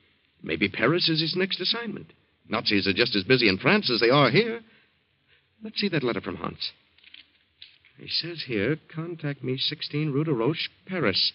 Maybe 0.43 0.69
Paris 0.69 1.09
is 1.09 1.21
his 1.21 1.35
next 1.37 1.61
assignment. 1.61 2.13
Nazis 2.49 2.87
are 2.87 2.93
just 2.93 3.17
as 3.17 3.25
busy 3.25 3.49
in 3.49 3.59
France 3.59 3.91
as 3.91 4.01
they 4.01 4.11
are 4.11 4.31
here. 4.31 4.61
Let's 5.65 5.81
see 5.81 5.89
that 5.89 6.05
letter 6.05 6.21
from 6.21 6.37
Hans. 6.37 6.73
He 7.97 8.07
says 8.07 8.45
here, 8.47 8.77
contact 8.95 9.43
me 9.43 9.57
16 9.57 10.13
Rue 10.13 10.25
de 10.25 10.33
Roche, 10.33 10.69
Paris. 10.87 11.33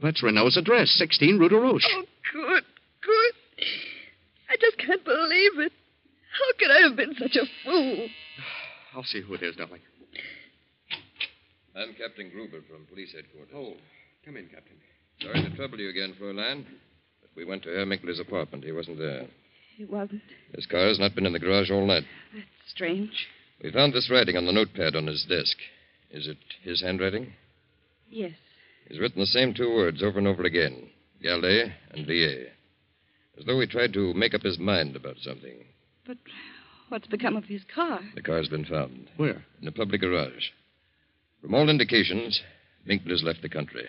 That's 0.00 0.22
Renault's 0.22 0.56
address, 0.56 0.94
16 0.96 1.38
Rue 1.38 1.48
de 1.48 1.56
Roche. 1.56 1.84
Oh, 1.90 2.04
good, 2.32 2.64
good. 3.02 3.66
I 4.48 4.56
just 4.60 4.78
can't 4.78 5.04
believe 5.04 5.58
it. 5.58 5.72
How 6.38 6.58
could 6.58 6.70
I 6.70 6.88
have 6.88 6.96
been 6.96 7.14
such 7.18 7.36
a 7.36 7.46
fool? 7.64 8.08
I'll 8.94 9.02
see 9.02 9.22
who 9.22 9.34
it 9.34 9.42
is, 9.42 9.56
darling. 9.56 9.80
I'm 11.76 11.94
Captain 11.94 12.30
Gruber 12.30 12.60
from 12.70 12.86
police 12.86 13.12
headquarters. 13.12 13.52
Oh, 13.56 13.72
come 14.24 14.36
in, 14.36 14.46
Captain. 14.46 14.76
Sorry 15.20 15.42
to 15.42 15.56
trouble 15.56 15.80
you 15.80 15.90
again, 15.90 16.14
Fräulein, 16.20 16.64
but 17.20 17.30
we 17.34 17.44
went 17.44 17.64
to 17.64 17.70
Herr 17.70 17.86
Minkler's 17.86 18.20
apartment. 18.20 18.62
He 18.62 18.70
wasn't 18.70 18.98
there. 18.98 19.26
He 19.76 19.84
wasn't. 19.84 20.22
His 20.54 20.66
car 20.66 20.86
has 20.86 21.00
not 21.00 21.16
been 21.16 21.26
in 21.26 21.32
the 21.32 21.40
garage 21.40 21.72
all 21.72 21.84
night. 21.84 22.04
That's 22.32 22.46
strange. 22.68 23.10
We 23.64 23.72
found 23.72 23.94
this 23.94 24.10
writing 24.10 24.36
on 24.36 24.44
the 24.44 24.52
notepad 24.52 24.94
on 24.94 25.06
his 25.06 25.24
desk. 25.24 25.56
Is 26.10 26.28
it 26.28 26.36
his 26.62 26.82
handwriting? 26.82 27.32
Yes. 28.10 28.32
He's 28.86 29.00
written 29.00 29.20
the 29.20 29.26
same 29.26 29.54
two 29.54 29.74
words 29.74 30.02
over 30.02 30.18
and 30.18 30.28
over 30.28 30.44
again 30.44 30.90
Gallet 31.22 31.72
and 31.92 32.06
Villiers. 32.06 32.50
As 33.38 33.46
though 33.46 33.58
he 33.58 33.66
tried 33.66 33.94
to 33.94 34.12
make 34.12 34.34
up 34.34 34.42
his 34.42 34.58
mind 34.58 34.96
about 34.96 35.16
something. 35.22 35.64
But 36.06 36.18
what's 36.90 37.06
become 37.06 37.36
of 37.36 37.44
his 37.44 37.62
car? 37.74 38.00
The 38.14 38.20
car's 38.20 38.48
been 38.48 38.66
found. 38.66 39.08
Where? 39.16 39.42
In 39.62 39.66
a 39.66 39.72
public 39.72 40.02
garage. 40.02 40.50
From 41.40 41.54
all 41.54 41.70
indications, 41.70 42.42
Minkler's 42.86 43.22
left 43.24 43.40
the 43.40 43.48
country. 43.48 43.88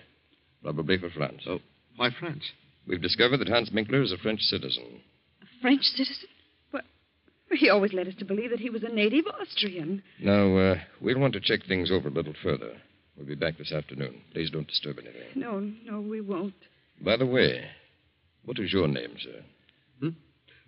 Probably 0.64 0.98
for 0.98 1.10
France. 1.10 1.42
Oh, 1.46 1.60
why 1.98 2.12
France? 2.18 2.46
We've 2.88 3.02
discovered 3.02 3.40
that 3.40 3.50
Hans 3.50 3.72
Minkler 3.72 4.02
is 4.02 4.14
a 4.14 4.18
French 4.18 4.40
citizen. 4.40 5.02
A 5.42 5.62
French 5.62 5.84
citizen? 5.84 6.30
But 7.56 7.62
he 7.62 7.70
always 7.70 7.94
led 7.94 8.10
us 8.10 8.16
to 8.20 8.26
believe 8.26 8.50
that 8.50 8.60
he 8.60 8.70
was 8.70 8.84
a 8.84 8.90
native 8.90 9.24
Austrian. 9.28 10.04
Now, 10.20 10.58
uh, 10.58 10.76
we'll 11.00 11.18
want 11.18 11.32
to 11.36 11.40
check 11.40 11.62
things 11.66 11.90
over 11.90 12.10
a 12.10 12.12
little 12.12 12.34
further. 12.44 12.74
We'll 13.16 13.28
be 13.28 13.36
back 13.36 13.58
this 13.58 13.72
afternoon. 13.72 14.24
Please 14.34 14.50
don't 14.50 14.68
disturb 14.68 14.98
anything. 15.00 15.22
No, 15.36 15.62
no, 15.86 16.02
we 16.02 16.20
won't. 16.20 16.54
By 17.00 17.16
the 17.16 17.26
way, 17.26 17.64
what 18.44 18.60
is 18.60 18.74
your 18.74 18.90
name, 18.90 19.16
sir? 19.24 19.42
Hmm? 20.02 20.10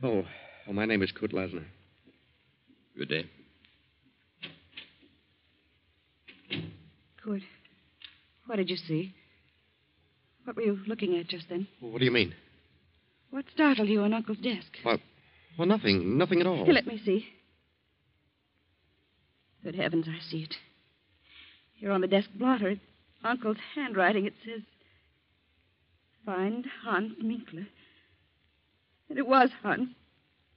Oh, 0.02 0.23
oh, 0.69 0.71
my 0.71 0.86
name 0.86 1.04
is 1.04 1.12
Kurt 1.12 1.34
Lassner. 1.34 1.65
Good 2.97 3.10
day. 3.10 3.26
Good. 7.21 7.41
What 8.45 8.56
did 8.56 8.69
you 8.69 8.78
see? 8.78 9.13
What 10.45 10.56
were 10.56 10.62
you 10.62 10.80
looking 10.88 11.17
at 11.17 11.28
just 11.28 11.50
then? 11.50 11.67
What 11.82 12.00
do 12.00 12.06
you 12.06 12.12
mean? 12.12 12.34
What 13.32 13.43
startled 13.54 13.89
you 13.89 14.04
on 14.04 14.13
Uncle's 14.13 14.38
desk? 14.38 14.69
Well, 14.86 15.00
well, 15.58 15.67
nothing. 15.67 16.17
Nothing 16.17 16.41
at 16.41 16.48
all. 16.48 16.65
Here, 16.65 16.74
let 16.74 16.88
me 16.88 17.02
see. 17.04 17.26
Good 19.63 19.76
heavens, 19.76 20.08
I 20.08 20.20
see 20.30 20.43
it. 20.43 20.56
Here 21.76 21.91
on 21.91 22.02
the 22.02 22.08
desk 22.08 22.30
blotter, 22.36 22.70
it's 22.70 22.82
Uncle's 23.24 23.58
handwriting. 23.76 24.26
It 24.26 24.34
says, 24.46 24.62
Find 26.26 26.65
Hans 26.84 27.13
Minkler. 27.24 27.67
And 29.10 29.17
it 29.17 29.28
was 29.28 29.50
Hans. 29.63 29.89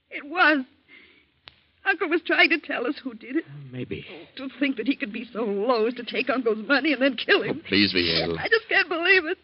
It 0.09 0.25
was. 0.25 0.65
Uncle 1.85 2.09
was 2.09 2.21
trying 2.25 2.49
to 2.49 2.59
tell 2.59 2.85
us 2.85 2.95
who 3.03 3.13
did 3.13 3.37
it. 3.37 3.43
Uh, 3.47 3.53
maybe. 3.71 4.05
Oh, 4.11 4.47
to 4.47 4.49
think 4.59 4.77
that 4.77 4.87
he 4.87 4.95
could 4.95 5.11
be 5.11 5.27
so 5.33 5.43
low 5.43 5.87
as 5.87 5.93
to 5.95 6.03
take 6.03 6.29
Uncle's 6.29 6.67
money 6.67 6.93
and 6.93 7.01
then 7.01 7.15
kill 7.17 7.41
him. 7.41 7.61
Oh, 7.63 7.67
please, 7.67 7.91
Viel. 7.93 8.37
I 8.37 8.47
just 8.49 8.69
can't 8.69 8.87
believe 8.87 9.25
it. 9.25 9.37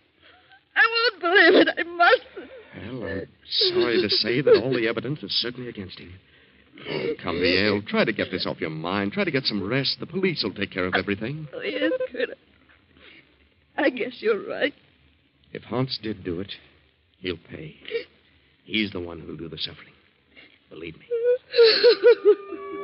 I 0.76 1.12
won't 1.12 1.22
believe 1.22 1.68
it. 1.68 1.70
I 1.78 1.84
mustn't. 1.84 2.52
Well, 2.78 3.04
I'm 3.04 3.28
sorry 3.74 4.02
to 4.02 4.10
say 4.10 4.42
that 4.42 4.62
all 4.62 4.74
the 4.74 4.88
evidence 4.88 5.24
is 5.24 5.32
certainly 5.32 5.70
against 5.70 6.00
him. 6.00 6.14
Oh, 6.90 7.14
come, 7.22 7.40
Viel. 7.40 7.82
Try 7.88 8.06
to 8.06 8.14
get 8.14 8.30
this 8.32 8.46
off 8.46 8.62
your 8.62 8.70
mind. 8.70 9.12
Try 9.12 9.24
to 9.24 9.32
get 9.32 9.44
some 9.44 9.68
rest. 9.68 9.98
The 10.00 10.06
police 10.06 10.44
will 10.44 10.54
take 10.54 10.72
care 10.72 10.86
of 10.86 10.94
everything. 10.96 11.48
Oh, 11.54 11.62
yes, 11.62 11.92
Kurt. 12.12 12.30
I 13.78 13.90
guess 13.90 14.18
you're 14.20 14.48
right. 14.48 14.74
If 15.54 15.64
Hans 15.64 15.98
did 16.02 16.24
do 16.24 16.40
it, 16.40 16.52
he'll 17.20 17.38
pay. 17.50 17.76
He's 18.66 18.92
the 18.92 19.00
one 19.00 19.20
who'll 19.20 19.38
do 19.38 19.50
the 19.50 19.58
suffering. 19.58 19.94
Believe 20.70 20.96
me. 20.96 21.06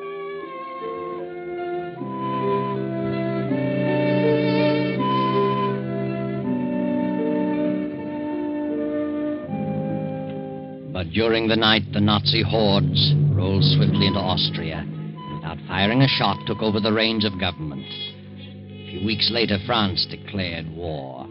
But 10.94 11.10
during 11.10 11.48
the 11.48 11.56
night, 11.56 11.92
the 11.92 12.00
Nazi 12.00 12.44
hordes 12.44 13.16
rolled 13.32 13.64
swiftly 13.64 14.06
into 14.06 14.20
Austria 14.20 14.86
and 14.86 15.36
without 15.36 15.58
firing 15.68 16.04
a 16.04 16.08
shot 16.08 16.38
took 16.46 16.62
over 16.62 16.80
the 16.80 16.94
reins 16.94 17.26
of 17.26 17.40
government. 17.40 17.84
A 17.84 18.92
few 18.92 19.04
weeks 19.04 19.32
later, 19.34 19.58
France 19.66 20.06
declared 20.08 20.70
war. 20.70 21.26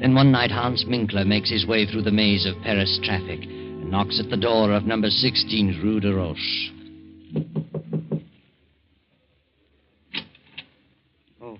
Then 0.00 0.16
one 0.16 0.32
night, 0.32 0.50
Hans 0.50 0.84
Minkler 0.84 1.24
makes 1.24 1.48
his 1.48 1.64
way 1.64 1.86
through 1.86 2.02
the 2.02 2.10
maze 2.10 2.44
of 2.44 2.60
Paris 2.64 2.98
traffic 3.04 3.44
and 3.44 3.88
knocks 3.88 4.18
at 4.18 4.30
the 4.30 4.36
door 4.36 4.72
of 4.72 4.82
number 4.82 5.10
16 5.10 5.80
Rue 5.80 6.00
de 6.00 6.12
Roche. 6.12 6.72
Oh. 11.40 11.58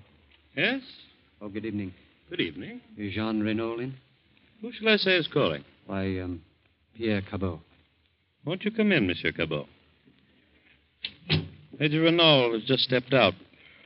Yes? 0.57 0.81
Oh, 1.41 1.47
good 1.47 1.65
evening. 1.65 1.93
Good 2.29 2.41
evening. 2.41 2.81
Is 2.97 3.13
Jean 3.13 3.39
Renault 3.39 3.79
in? 3.79 3.95
Who 4.61 4.73
shall 4.73 4.89
I 4.89 4.97
say 4.97 5.15
is 5.15 5.29
calling? 5.31 5.63
Why, 5.85 6.19
um, 6.19 6.41
Pierre 6.97 7.21
Cabot. 7.21 7.59
Won't 8.43 8.65
you 8.65 8.71
come 8.71 8.91
in, 8.91 9.05
Monsieur 9.05 9.31
Cabot? 9.31 9.67
Major 11.79 12.01
Renault 12.01 12.53
has 12.53 12.63
just 12.63 12.83
stepped 12.83 13.13
out. 13.13 13.35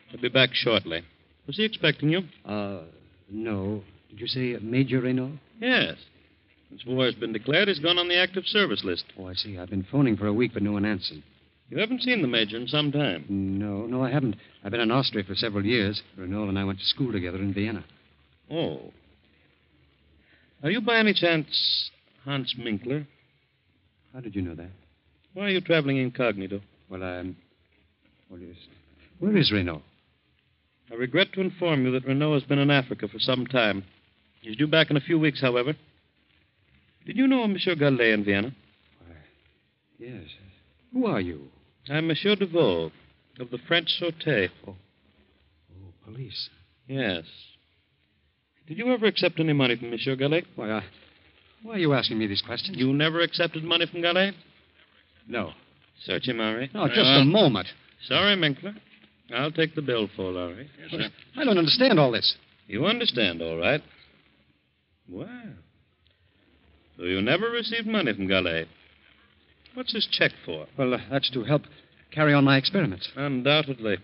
He'll 0.10 0.22
be 0.22 0.30
back 0.30 0.52
shortly. 0.54 1.04
Was 1.46 1.58
he 1.58 1.66
expecting 1.66 2.10
you? 2.10 2.22
Uh, 2.46 2.84
no. 3.30 3.84
Did 4.10 4.20
you 4.22 4.28
say 4.28 4.58
Major 4.62 5.02
Renault? 5.02 5.34
Yes. 5.60 5.96
Since 6.70 6.86
war 6.86 7.06
has 7.06 7.16
been 7.16 7.34
declared, 7.34 7.68
he's 7.68 7.80
gone 7.80 7.98
on 7.98 8.08
the 8.08 8.16
active 8.18 8.46
service 8.46 8.84
list. 8.86 9.04
Oh, 9.20 9.28
I 9.28 9.34
see. 9.34 9.58
I've 9.58 9.70
been 9.70 9.86
phoning 9.92 10.16
for 10.16 10.28
a 10.28 10.34
week, 10.34 10.52
but 10.54 10.64
no 10.64 10.72
one 10.72 10.86
answered. 10.86 11.22
You 11.70 11.80
haven't 11.80 12.04
seen 12.04 12.22
the 12.22 12.28
Major 12.30 12.58
in 12.58 12.68
some 12.68 12.92
time. 12.92 13.26
No, 13.28 13.86
no, 13.88 14.04
I 14.04 14.12
haven't. 14.12 14.38
I've 14.64 14.72
been 14.72 14.80
in 14.80 14.92
Austria 14.92 15.26
for 15.26 15.36
several 15.36 15.66
years. 15.66 16.02
Renault 16.18 16.48
and 16.48 16.60
I 16.60 16.64
went 16.64 16.80
to 16.80 16.86
school 16.86 17.12
together 17.12 17.40
in 17.40 17.54
Vienna. 17.54 17.84
Oh. 18.50 18.92
Are 20.64 20.70
you 20.70 20.80
by 20.80 20.98
any 20.98 21.14
chance 21.14 21.92
Hans 22.26 22.56
Minkler? 22.60 23.06
How 24.14 24.20
did 24.20 24.36
you 24.36 24.42
know 24.42 24.56
that? 24.56 24.70
Why 25.34 25.46
are 25.46 25.50
you 25.50 25.62
traveling 25.62 25.98
incognito? 25.98 26.62
Well, 26.90 27.04
I'm. 27.04 27.38
What 28.28 28.42
is. 28.42 28.58
Where 29.20 29.36
is 29.38 29.52
Renault? 29.52 29.82
I 30.92 30.96
regret 30.96 31.34
to 31.34 31.42
inform 31.42 31.86
you 31.86 31.92
that 31.92 32.06
Renault 32.06 32.34
has 32.34 32.44
been 32.44 32.60
in 32.60 32.70
Africa 32.70 33.08
for 33.08 33.20
some 33.20 33.46
time. 33.46 33.86
He's 34.42 34.58
due 34.58 34.68
back 34.68 34.90
in 34.90 34.98
a 34.98 35.02
few 35.02 35.18
weeks, 35.18 35.42
however. 35.42 35.76
Did 37.06 37.18
you 37.18 37.28
know 37.28 37.48
Monsieur 37.48 37.76
Gallet 37.76 38.02
in 38.02 38.26
Vienna? 38.26 38.54
Yes. 39.98 40.24
Who 40.94 41.06
are 41.06 41.22
you? 41.22 41.48
I'm 41.90 42.08
Monsieur 42.08 42.36
Deveau 42.36 42.92
of 43.40 43.50
the 43.52 43.60
French 43.68 43.88
Sûreté. 44.02 44.50
Oh. 44.68 44.76
Oh, 45.72 45.94
police. 46.04 46.50
Yes. 46.88 47.24
Did 48.68 48.78
you 48.78 48.92
ever 48.92 49.06
accept 49.06 49.40
any 49.40 49.54
money 49.54 49.76
from 49.78 49.92
Monsieur 49.92 50.16
Gallet? 50.16 50.46
Why, 50.56 50.72
I. 50.72 50.84
Why 51.64 51.76
are 51.76 51.80
you 51.80 51.94
asking 51.94 52.18
me 52.18 52.28
these 52.28 52.42
questions? 52.42 52.78
You 52.78 52.94
never 52.94 53.22
accepted 53.22 53.64
money 53.64 53.86
from 53.86 54.02
Gallet? 54.02 54.34
No. 55.28 55.52
Search 56.04 56.28
him, 56.28 56.38
Murray. 56.38 56.70
No, 56.74 56.88
just 56.88 57.00
a 57.00 57.24
moment. 57.24 57.68
Sorry, 58.08 58.36
Minkler. 58.36 58.76
I'll 59.34 59.52
take 59.52 59.76
the 59.76 59.82
bill 59.82 60.10
for 60.16 60.32
Larry. 60.32 60.70
Yes, 60.82 60.92
sir. 60.92 61.10
I 61.38 61.46
don't 61.46 61.58
understand 61.58 62.00
all 62.00 62.12
this. 62.12 62.36
You 62.68 62.86
understand, 62.86 63.42
all 63.42 63.58
right. 63.58 63.82
Well. 65.08 65.28
So 66.98 67.04
you 67.04 67.22
never 67.22 67.50
received 67.50 67.88
money 67.88 68.14
from 68.14 68.28
Gallet. 68.28 68.68
What's 69.74 69.94
this 69.94 70.08
check 70.12 70.32
for? 70.46 70.68
Well, 70.78 70.94
uh, 70.94 70.98
that's 71.10 71.30
to 71.32 71.44
help 71.44 71.64
carry 72.12 72.34
on 72.34 72.44
my 72.44 72.58
experiments. 72.58 73.10
Undoubtedly. 73.16 73.98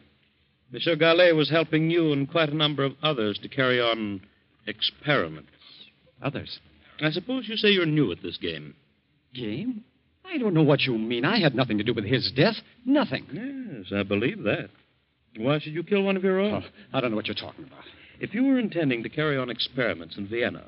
Monsieur 0.72 0.96
Gallet 0.96 1.36
was 1.36 1.50
helping 1.50 1.90
you 1.90 2.14
and 2.14 2.30
quite 2.30 2.50
a 2.50 2.56
number 2.56 2.84
of 2.84 2.94
others 3.02 3.40
to 3.40 3.50
carry 3.50 3.82
on 3.82 4.22
experiments. 4.66 5.50
Others? 6.22 6.60
I 7.02 7.12
suppose 7.12 7.48
you 7.48 7.56
say 7.58 7.70
you're 7.70 7.86
new 7.86 8.12
at 8.12 8.22
this 8.22 8.38
game. 8.38 8.76
Game? 9.34 9.84
I 10.26 10.38
don't 10.38 10.54
know 10.54 10.64
what 10.64 10.82
you 10.82 10.98
mean. 10.98 11.26
I 11.26 11.40
had 11.40 11.56
nothing 11.56 11.78
to 11.78 11.84
do 11.84 11.94
with 11.94 12.06
his 12.06 12.32
death. 12.36 12.56
Nothing. 12.86 13.26
Yes, 13.32 13.92
I 13.98 14.04
believe 14.04 14.44
that. 14.44 14.70
Why 15.38 15.60
should 15.60 15.74
you 15.74 15.84
kill 15.84 16.02
one 16.04 16.18
of 16.18 16.24
your 16.24 16.40
own? 16.40 16.64
Oh, 16.64 16.98
I 16.98 17.00
don't 17.02 17.12
know 17.12 17.18
what 17.18 17.28
you're 17.28 17.36
talking 17.36 17.66
about. 17.66 17.84
If 18.20 18.34
you 18.34 18.44
were 18.44 18.60
intending 18.60 19.04
to 19.04 19.10
carry 19.10 19.38
on 19.38 19.50
experiments 19.50 20.18
in 20.18 20.28
Vienna, 20.28 20.64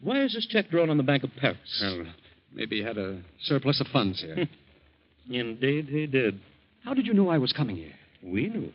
why 0.00 0.22
is 0.24 0.32
this 0.32 0.46
check 0.46 0.70
drawn 0.70 0.90
on 0.90 0.96
the 0.96 1.02
Bank 1.02 1.22
of 1.24 1.30
Paris? 1.36 1.58
Well, 1.82 2.06
maybe 2.52 2.76
he 2.78 2.82
had 2.82 2.98
a 2.98 3.20
surplus 3.42 3.80
of 3.80 3.86
funds 3.88 4.20
here. 4.20 4.48
Indeed, 5.30 5.88
he 5.88 6.06
did. 6.06 6.40
How 6.84 6.94
did 6.94 7.06
you 7.06 7.14
know 7.14 7.28
I 7.28 7.38
was 7.38 7.52
coming 7.52 7.76
here? 7.76 7.92
We 8.22 8.48
knew. 8.48 8.72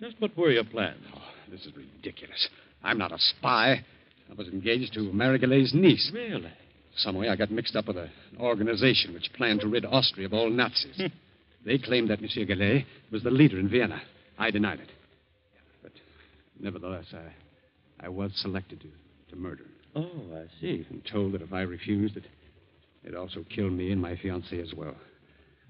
Just 0.00 0.20
what 0.20 0.36
were 0.36 0.50
your 0.50 0.64
plans? 0.64 1.02
Oh, 1.14 1.20
this 1.50 1.64
is 1.66 1.72
ridiculous. 1.76 2.48
I'm 2.82 2.98
not 2.98 3.12
a 3.12 3.18
spy. 3.18 3.84
I 4.30 4.34
was 4.34 4.48
engaged 4.48 4.94
to 4.94 5.12
marry 5.12 5.38
Gallet's 5.38 5.74
niece. 5.74 6.10
Really? 6.12 6.52
Some 6.96 7.16
way 7.16 7.28
I 7.28 7.36
got 7.36 7.50
mixed 7.50 7.76
up 7.76 7.88
with 7.88 7.98
an 7.98 8.10
organization 8.40 9.12
which 9.12 9.32
planned 9.34 9.60
to 9.60 9.68
rid 9.68 9.84
Austria 9.84 10.26
of 10.26 10.32
all 10.32 10.50
Nazis. 10.50 10.96
Hmm. 10.96 11.06
they 11.64 11.78
claimed 11.78 12.10
that 12.10 12.22
Monsieur 12.22 12.44
Gallet 12.44 12.84
was 13.12 13.22
the 13.22 13.30
leader 13.30 13.58
in 13.58 13.68
Vienna. 13.68 14.00
I 14.38 14.50
denied 14.50 14.80
it. 14.80 14.90
But 15.82 15.92
nevertheless, 16.58 17.06
I, 17.12 18.06
I 18.06 18.08
was 18.08 18.32
selected 18.36 18.80
to, 18.80 18.88
to 19.30 19.36
murder. 19.36 19.64
Oh, 19.94 20.10
I 20.34 20.46
see. 20.60 20.86
And 20.90 21.02
told 21.10 21.32
that 21.32 21.42
if 21.42 21.52
I 21.52 21.62
refused, 21.62 22.16
it, 22.16 22.24
they'd 23.04 23.14
also 23.14 23.44
kill 23.54 23.70
me 23.70 23.92
and 23.92 24.00
my 24.00 24.14
fiancée 24.16 24.62
as 24.62 24.74
well. 24.74 24.94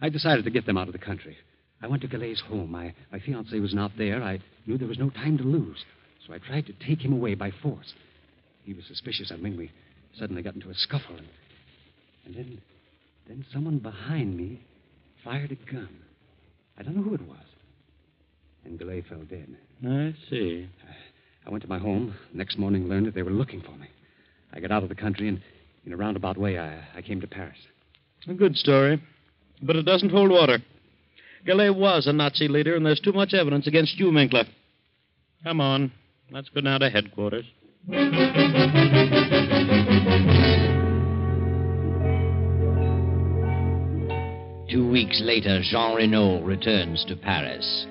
I 0.00 0.08
decided 0.08 0.44
to 0.44 0.50
get 0.50 0.66
them 0.66 0.76
out 0.76 0.88
of 0.88 0.92
the 0.92 0.98
country. 0.98 1.36
I 1.82 1.86
went 1.88 2.02
to 2.02 2.08
Gallet's 2.08 2.40
home. 2.40 2.70
My, 2.70 2.94
my 3.12 3.18
fiancé 3.18 3.60
was 3.60 3.74
not 3.74 3.92
there. 3.98 4.22
I 4.22 4.40
knew 4.66 4.78
there 4.78 4.88
was 4.88 4.98
no 4.98 5.10
time 5.10 5.38
to 5.38 5.44
lose. 5.44 5.84
So 6.26 6.34
I 6.34 6.38
tried 6.38 6.66
to 6.66 6.72
take 6.86 7.04
him 7.04 7.12
away 7.12 7.34
by 7.34 7.52
force. 7.62 7.92
He 8.66 8.74
was 8.74 8.84
suspicious 8.86 9.30
of 9.30 9.40
me. 9.40 9.56
We 9.56 9.70
suddenly 10.18 10.42
got 10.42 10.56
into 10.56 10.70
a 10.70 10.74
scuffle. 10.74 11.16
And, 11.16 11.26
and 12.26 12.34
then, 12.34 12.60
then 13.28 13.46
someone 13.52 13.78
behind 13.78 14.36
me 14.36 14.60
fired 15.22 15.52
a 15.52 15.72
gun. 15.72 15.88
I 16.76 16.82
don't 16.82 16.96
know 16.96 17.02
who 17.02 17.14
it 17.14 17.26
was. 17.26 17.38
And 18.64 18.76
Gallet 18.76 19.04
fell 19.08 19.22
dead. 19.22 19.56
I 19.86 20.14
see. 20.28 20.68
I 21.46 21.50
went 21.50 21.62
to 21.62 21.68
my 21.68 21.78
home. 21.78 22.16
Next 22.34 22.58
morning, 22.58 22.88
learned 22.88 23.06
that 23.06 23.14
they 23.14 23.22
were 23.22 23.30
looking 23.30 23.60
for 23.60 23.70
me. 23.70 23.86
I 24.52 24.58
got 24.58 24.72
out 24.72 24.82
of 24.82 24.88
the 24.88 24.96
country, 24.96 25.28
and 25.28 25.40
in 25.84 25.92
a 25.92 25.96
roundabout 25.96 26.36
way, 26.36 26.58
I, 26.58 26.84
I 26.96 27.02
came 27.02 27.20
to 27.20 27.28
Paris. 27.28 27.58
A 28.28 28.34
good 28.34 28.56
story. 28.56 29.00
But 29.62 29.76
it 29.76 29.84
doesn't 29.84 30.10
hold 30.10 30.30
water. 30.30 30.58
Gallet 31.46 31.76
was 31.76 32.08
a 32.08 32.12
Nazi 32.12 32.48
leader, 32.48 32.74
and 32.74 32.84
there's 32.84 32.98
too 32.98 33.12
much 33.12 33.32
evidence 33.32 33.68
against 33.68 33.96
you, 33.96 34.06
Minkler. 34.06 34.44
Come 35.44 35.60
on. 35.60 35.92
Let's 36.32 36.48
go 36.48 36.60
now 36.60 36.78
to 36.78 36.90
headquarters. 36.90 37.44
Two 37.88 37.94
weeks 44.90 45.20
later, 45.22 45.60
Jean 45.62 45.94
Renault 45.94 46.42
returns 46.42 47.04
to 47.06 47.14
Paris. 47.14 47.86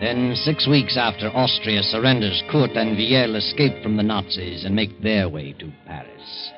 Then, 0.00 0.34
six 0.34 0.68
weeks 0.68 0.98
after 0.98 1.28
Austria 1.28 1.82
surrenders, 1.82 2.42
Kurt 2.50 2.72
and 2.72 2.94
Viel 2.94 3.34
escape 3.36 3.82
from 3.82 3.96
the 3.96 4.02
Nazis 4.02 4.66
and 4.66 4.76
make 4.76 5.00
their 5.00 5.30
way 5.30 5.54
to 5.54 5.72
Paris. 5.86 6.50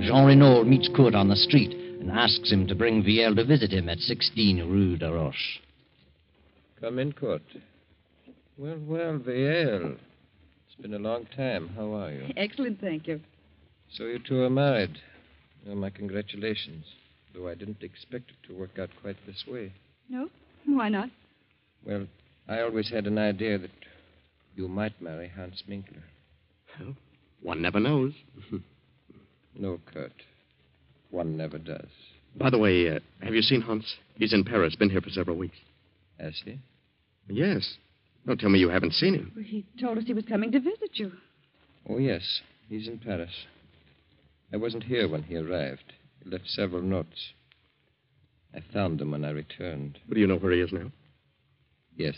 Jean 0.00 0.26
Renault 0.26 0.64
meets 0.64 0.90
Kurt 0.94 1.14
on 1.14 1.28
the 1.28 1.36
street 1.36 1.72
and 1.72 2.10
asks 2.10 2.52
him 2.52 2.66
to 2.66 2.74
bring 2.74 3.02
Viel 3.02 3.34
to 3.36 3.44
visit 3.44 3.72
him 3.72 3.88
at 3.88 4.00
16 4.00 4.68
Rue 4.68 4.98
de 4.98 5.10
Roche. 5.10 5.60
Come 6.78 6.98
in, 6.98 7.12
Kurt. 7.12 7.40
Well, 8.58 8.76
well, 8.86 9.18
Viel. 9.18 9.96
It's 10.78 10.86
been 10.86 10.94
a 10.94 11.08
long 11.08 11.26
time. 11.36 11.70
How 11.74 11.92
are 11.92 12.12
you? 12.12 12.32
Excellent, 12.36 12.80
thank 12.80 13.08
you. 13.08 13.20
So 13.94 14.04
you 14.04 14.20
two 14.20 14.42
are 14.42 14.50
married. 14.50 14.96
Well, 15.66 15.74
my 15.74 15.90
congratulations. 15.90 16.84
Though 17.34 17.48
I 17.48 17.56
didn't 17.56 17.82
expect 17.82 18.30
it 18.30 18.46
to 18.46 18.56
work 18.56 18.78
out 18.78 18.90
quite 19.02 19.16
this 19.26 19.42
way. 19.48 19.72
No? 20.08 20.28
Why 20.66 20.88
not? 20.88 21.08
Well, 21.84 22.06
I 22.46 22.60
always 22.60 22.90
had 22.90 23.08
an 23.08 23.18
idea 23.18 23.58
that 23.58 23.72
you 24.54 24.68
might 24.68 25.02
marry 25.02 25.26
Hans 25.28 25.64
Minkler. 25.68 26.04
Well, 26.78 26.94
one 27.42 27.60
never 27.60 27.80
knows. 27.80 28.12
no, 29.58 29.80
Kurt. 29.92 30.12
One 31.10 31.36
never 31.36 31.58
does. 31.58 31.88
By 32.36 32.50
the 32.50 32.58
way, 32.58 32.88
uh, 32.88 33.00
have 33.20 33.34
you 33.34 33.42
seen 33.42 33.62
Hans? 33.62 33.96
He's 34.14 34.32
in 34.32 34.44
Paris, 34.44 34.76
been 34.76 34.90
here 34.90 35.00
for 35.00 35.10
several 35.10 35.36
weeks. 35.36 35.56
Has 36.20 36.40
he? 36.44 36.60
Yes. 37.28 37.78
Don't 38.28 38.38
tell 38.38 38.50
me 38.50 38.58
you 38.58 38.68
haven't 38.68 38.92
seen 38.92 39.14
him. 39.14 39.32
Well, 39.34 39.42
he 39.42 39.64
told 39.80 39.96
us 39.96 40.04
he 40.06 40.12
was 40.12 40.26
coming 40.26 40.52
to 40.52 40.60
visit 40.60 40.90
you. 40.98 41.12
Oh, 41.88 41.96
yes. 41.96 42.42
He's 42.68 42.86
in 42.86 42.98
Paris. 42.98 43.30
I 44.52 44.58
wasn't 44.58 44.84
here 44.84 45.08
when 45.08 45.22
he 45.22 45.36
arrived. 45.36 45.94
He 46.22 46.28
left 46.28 46.46
several 46.46 46.82
notes. 46.82 47.32
I 48.54 48.60
found 48.70 48.98
them 48.98 49.12
when 49.12 49.24
I 49.24 49.30
returned. 49.30 49.98
But 50.06 50.16
do 50.16 50.20
you 50.20 50.26
know 50.26 50.36
where 50.36 50.52
he 50.52 50.60
is 50.60 50.74
now? 50.74 50.92
Yes. 51.96 52.16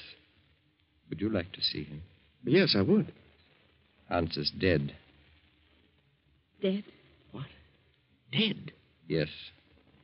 Would 1.11 1.21
you 1.21 1.29
like 1.31 1.53
to 1.53 1.63
see 1.63 1.85
him? 1.85 2.03
Yes, 2.45 2.75
I 2.77 2.83
would. 2.83 3.13
Hans 4.09 4.37
is 4.37 4.51
dead. 4.51 4.93
Dead? 6.61 6.83
What? 7.31 7.47
Dead? 8.33 8.73
Yes. 9.07 9.29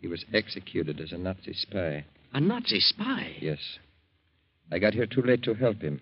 He 0.01 0.07
was 0.07 0.25
executed 0.33 1.01
as 1.01 1.11
a 1.11 1.19
Nazi 1.19 1.53
spy. 1.53 2.05
A 2.33 2.39
Nazi 2.39 2.79
spy? 2.79 3.39
Yes. 3.41 3.59
I 4.71 4.79
got 4.79 4.95
here 4.95 5.07
too 5.07 5.23
late 5.23 5.43
to 5.45 5.55
help 5.55 5.81
him. 5.81 6.01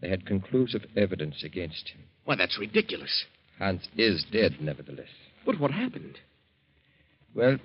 They 0.00 0.08
had 0.08 0.26
conclusive 0.26 0.84
evidence 0.96 1.42
against 1.42 1.88
him. 1.88 2.02
Why, 2.24 2.36
that's 2.36 2.58
ridiculous. 2.58 3.24
Hans 3.58 3.88
is 3.96 4.24
dead, 4.30 4.56
nevertheless. 4.60 5.08
But 5.46 5.60
what 5.60 5.70
happened? 5.70 6.18
Well, 7.34 7.58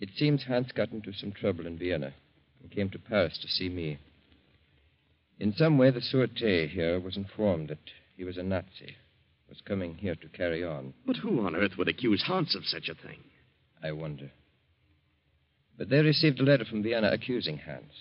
it 0.00 0.10
seems 0.16 0.44
Hans 0.44 0.72
got 0.72 0.92
into 0.92 1.12
some 1.12 1.32
trouble 1.32 1.66
in 1.66 1.78
Vienna 1.78 2.12
and 2.60 2.70
came 2.70 2.90
to 2.90 2.98
Paris 2.98 3.38
to 3.40 3.48
see 3.48 3.68
me. 3.68 3.98
In 5.38 5.54
some 5.54 5.78
way, 5.78 5.90
the 5.90 6.00
Sûreté 6.00 6.68
here 6.68 6.98
was 7.00 7.16
informed 7.16 7.68
that 7.68 7.78
he 8.16 8.24
was 8.24 8.36
a 8.36 8.42
Nazi, 8.42 8.96
was 9.48 9.60
coming 9.64 9.94
here 9.96 10.14
to 10.14 10.28
carry 10.28 10.64
on. 10.64 10.94
But 11.06 11.16
who 11.16 11.46
on 11.46 11.54
earth 11.54 11.76
would 11.78 11.88
accuse 11.88 12.22
Hans 12.22 12.54
of 12.54 12.64
such 12.64 12.88
a 12.88 12.94
thing? 12.94 13.20
I 13.82 13.92
wonder. 13.92 14.30
But 15.76 15.90
they 15.90 16.00
received 16.00 16.40
a 16.40 16.42
letter 16.42 16.64
from 16.64 16.82
Vienna 16.82 17.10
accusing 17.12 17.58
Hans. 17.58 17.92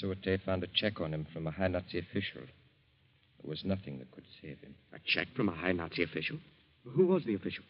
The 0.00 0.06
Sûreté 0.06 0.40
found 0.42 0.62
a 0.62 0.68
check 0.68 1.00
on 1.00 1.12
him 1.12 1.26
from 1.32 1.46
a 1.46 1.50
high 1.50 1.68
Nazi 1.68 1.98
official. 1.98 2.42
There 2.42 3.50
was 3.50 3.64
nothing 3.64 3.98
that 3.98 4.10
could 4.10 4.24
save 4.40 4.58
him. 4.60 4.74
A 4.92 4.98
check 5.04 5.28
from 5.34 5.48
a 5.48 5.54
high 5.54 5.72
Nazi 5.72 6.02
official? 6.02 6.38
Who 6.84 7.06
was 7.06 7.24
the 7.24 7.34
official? 7.34 7.64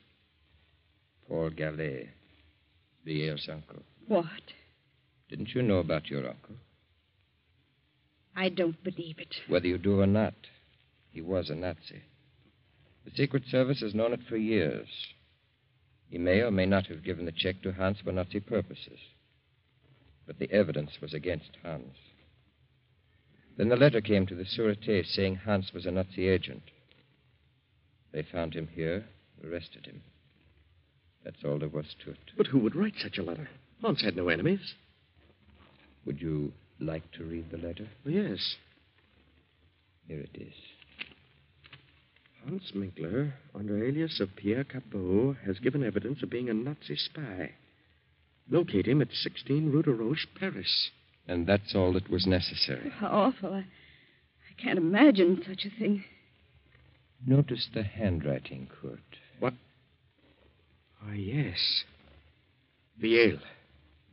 Paul 1.26 1.50
Gallet, 1.50 2.08
Viel's 3.04 3.48
uncle. 3.50 3.82
What? 4.06 4.26
Didn't 5.28 5.54
you 5.54 5.62
know 5.62 5.78
about 5.78 6.08
your 6.08 6.28
uncle? 6.28 6.56
I 8.36 8.48
don't 8.48 8.82
believe 8.82 9.18
it. 9.18 9.34
Whether 9.48 9.66
you 9.66 9.78
do 9.78 10.00
or 10.00 10.06
not, 10.06 10.34
he 11.10 11.20
was 11.20 11.50
a 11.50 11.54
Nazi. 11.54 12.02
The 13.04 13.10
Secret 13.16 13.44
Service 13.50 13.80
has 13.80 13.94
known 13.94 14.12
it 14.12 14.20
for 14.28 14.36
years. 14.36 14.88
He 16.10 16.18
may 16.18 16.40
or 16.40 16.50
may 16.50 16.66
not 16.66 16.86
have 16.86 17.04
given 17.04 17.24
the 17.26 17.32
check 17.32 17.62
to 17.62 17.72
Hans 17.72 17.98
for 18.02 18.12
Nazi 18.12 18.40
purposes. 18.40 18.98
But 20.26 20.38
the 20.38 20.50
evidence 20.50 20.92
was 21.00 21.14
against 21.14 21.50
Hans. 21.62 21.96
Then 23.58 23.68
the 23.68 23.76
letter 23.76 24.00
came 24.00 24.24
to 24.26 24.36
the 24.36 24.44
Sûreté 24.44 25.04
saying 25.04 25.34
Hans 25.34 25.72
was 25.74 25.84
a 25.84 25.90
Nazi 25.90 26.28
agent. 26.28 26.62
They 28.12 28.22
found 28.22 28.54
him 28.54 28.68
here, 28.68 29.04
arrested 29.44 29.84
him. 29.84 30.00
That's 31.24 31.44
all 31.44 31.58
there 31.58 31.68
was 31.68 31.96
to 32.04 32.12
it. 32.12 32.18
But 32.36 32.46
who 32.46 32.60
would 32.60 32.76
write 32.76 32.94
such 33.02 33.18
a 33.18 33.22
letter? 33.22 33.48
Hans 33.82 34.00
had 34.00 34.16
no 34.16 34.28
enemies. 34.28 34.74
Would 36.06 36.22
you 36.22 36.52
like 36.78 37.10
to 37.12 37.24
read 37.24 37.50
the 37.50 37.58
letter? 37.58 37.88
Oh, 38.06 38.10
yes. 38.10 38.54
Here 40.06 40.20
it 40.20 40.40
is. 40.40 40.54
Hans 42.44 42.72
Minkler, 42.74 43.32
under 43.56 43.84
alias 43.84 44.20
of 44.20 44.36
Pierre 44.36 44.64
Cabot, 44.64 45.36
has 45.44 45.58
given 45.58 45.82
evidence 45.82 46.22
of 46.22 46.30
being 46.30 46.48
a 46.48 46.54
Nazi 46.54 46.96
spy. 46.96 47.50
Locate 48.48 48.86
him 48.86 49.02
at 49.02 49.12
16 49.12 49.72
Rue 49.72 49.82
de 49.82 49.90
Roche, 49.92 50.28
Paris. 50.38 50.90
And 51.28 51.46
that's 51.46 51.74
all 51.74 51.92
that 51.92 52.10
was 52.10 52.26
necessary. 52.26 52.90
How 52.98 53.08
awful. 53.08 53.52
I, 53.52 53.58
I 53.58 54.62
can't 54.62 54.78
imagine 54.78 55.42
such 55.46 55.66
a 55.66 55.78
thing. 55.78 56.04
Notice 57.26 57.68
the 57.74 57.82
handwriting, 57.82 58.68
Kurt. 58.80 58.98
What? 59.38 59.52
Ah, 61.02 61.12
yes. 61.12 61.84
Viel. 62.98 63.38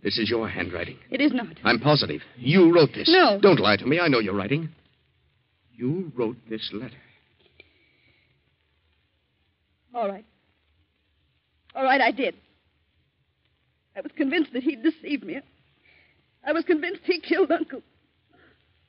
This 0.03 0.17
is 0.17 0.29
your 0.29 0.49
handwriting. 0.49 0.97
It 1.09 1.21
is 1.21 1.31
not. 1.31 1.47
I'm 1.63 1.79
positive. 1.79 2.21
You 2.37 2.73
wrote 2.73 2.89
this. 2.93 3.09
No. 3.09 3.39
Don't 3.41 3.59
lie 3.59 3.77
to 3.77 3.85
me. 3.85 3.99
I 3.99 4.07
know 4.07 4.19
your 4.19 4.35
writing. 4.35 4.69
You 5.73 6.11
wrote 6.15 6.37
this 6.49 6.69
letter. 6.73 6.93
All 9.93 10.07
right. 10.07 10.25
All 11.73 11.83
right, 11.83 12.01
I 12.01 12.11
did. 12.11 12.35
I 13.95 14.01
was 14.01 14.11
convinced 14.15 14.51
that 14.53 14.63
he'd 14.63 14.83
deceived 14.83 15.23
me. 15.23 15.39
I 16.45 16.51
was 16.51 16.63
convinced 16.63 17.01
he 17.03 17.19
killed 17.19 17.51
Uncle. 17.51 17.81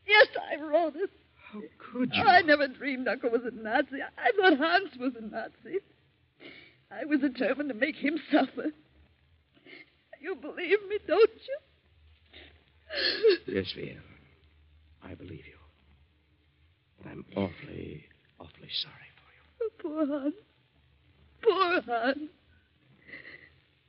Yes, 0.07 0.27
I 0.53 0.63
wrote 0.63 0.95
it. 0.97 1.11
How 1.53 1.61
could 1.79 2.13
you? 2.15 2.23
I 2.23 2.43
never 2.43 2.69
dreamed 2.69 3.09
Uncle 3.09 3.31
was 3.31 3.43
a 3.45 3.51
Nazi. 3.51 4.03
I 4.03 4.31
thought 4.37 4.59
Hans 4.59 4.91
was 4.99 5.13
a 5.17 5.23
Nazi. 5.23 5.81
I 6.91 7.05
was 7.05 7.21
determined 7.21 7.71
to 7.71 7.75
make 7.75 7.97
him 7.97 8.19
suffer. 8.31 8.73
You 10.21 10.35
believe 10.37 10.79
me, 10.89 10.99
don't 11.07 11.31
you? 11.31 11.59
Yes, 13.47 13.73
Viel. 13.75 14.01
I 15.03 15.15
believe 15.15 15.47
you. 15.47 15.59
But 16.99 17.11
I'm 17.11 17.25
awfully, 17.37 18.05
awfully 18.39 18.71
sorry 18.83 19.11
for 19.17 19.31
you. 19.35 19.43
Oh, 19.63 19.71
poor 19.79 20.07
Hans. 20.07 20.35
Poor 21.43 21.81
Hans. 21.83 22.31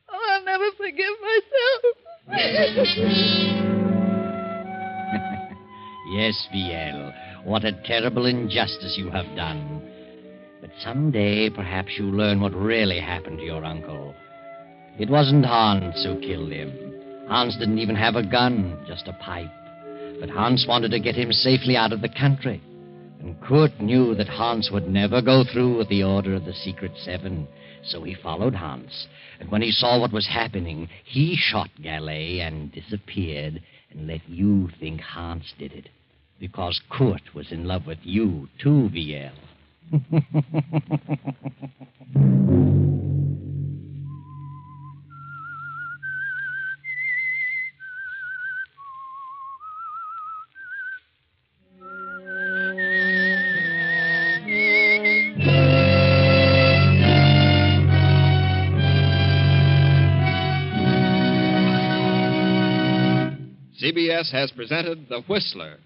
Oh, 0.10 0.20
I'll 0.32 0.46
never 0.46 0.72
forgive 0.78 1.16
myself. 1.22 1.96
yes, 6.12 6.48
Viel. 6.52 7.14
What 7.44 7.66
a 7.66 7.74
terrible 7.86 8.26
injustice 8.26 8.96
you 8.98 9.10
have 9.12 9.28
done. 9.36 9.82
But 10.62 10.72
someday, 10.80 11.50
perhaps 11.50 11.92
you'll 11.98 12.16
learn 12.16 12.42
what 12.42 12.54
really 12.54 13.00
happened 13.00 13.38
to 13.40 13.46
your 13.46 13.64
uncle. 13.64 14.14
It 15.00 15.10
wasn't 15.10 15.46
Hans 15.46 16.04
who 16.04 16.20
killed 16.20 16.52
him. 16.52 16.72
Hans 17.28 17.58
didn't 17.58 17.80
even 17.80 17.96
have 17.96 18.16
a 18.16 18.26
gun, 18.26 18.78
just 18.88 19.08
a 19.08 19.14
pipe. 19.14 19.52
But 20.20 20.30
Hans 20.30 20.66
wanted 20.68 20.92
to 20.92 21.00
get 21.00 21.16
him 21.16 21.32
safely 21.32 21.76
out 21.76 21.94
of 21.94 22.02
the 22.02 22.10
country. 22.10 22.62
And 23.20 23.40
Kurt 23.42 23.80
knew 23.80 24.16
that 24.16 24.28
Hans 24.28 24.70
would 24.72 24.88
never 24.88 25.22
go 25.22 25.44
through 25.44 25.78
with 25.78 25.90
the 25.90 26.04
order 26.04 26.36
of 26.36 26.46
the 26.46 26.54
Secret 26.54 26.92
Seven. 26.98 27.48
So 27.84 28.04
he 28.04 28.16
followed 28.16 28.56
Hans. 28.56 29.08
And 29.40 29.50
when 29.52 29.62
he 29.62 29.72
saw 29.72 30.00
what 30.00 30.14
was 30.14 30.28
happening, 30.28 30.90
he 31.06 31.36
shot 31.36 31.70
Gallet 31.82 32.42
and 32.42 32.72
disappeared 32.72 33.62
and 33.92 34.08
let 34.08 34.28
you 34.28 34.70
think 34.80 35.02
Hans 35.02 35.54
did 35.58 35.74
it. 35.74 35.90
Because 36.40 36.80
Kurt 36.92 37.34
was 37.34 37.52
in 37.52 37.66
love 37.66 37.88
with 37.88 38.00
you, 38.04 38.48
too, 38.62 38.90
Viel. 38.90 39.32
CBS 64.18 64.32
has 64.32 64.52
presented 64.52 65.08
The 65.10 65.22
Whistler. 65.28 65.78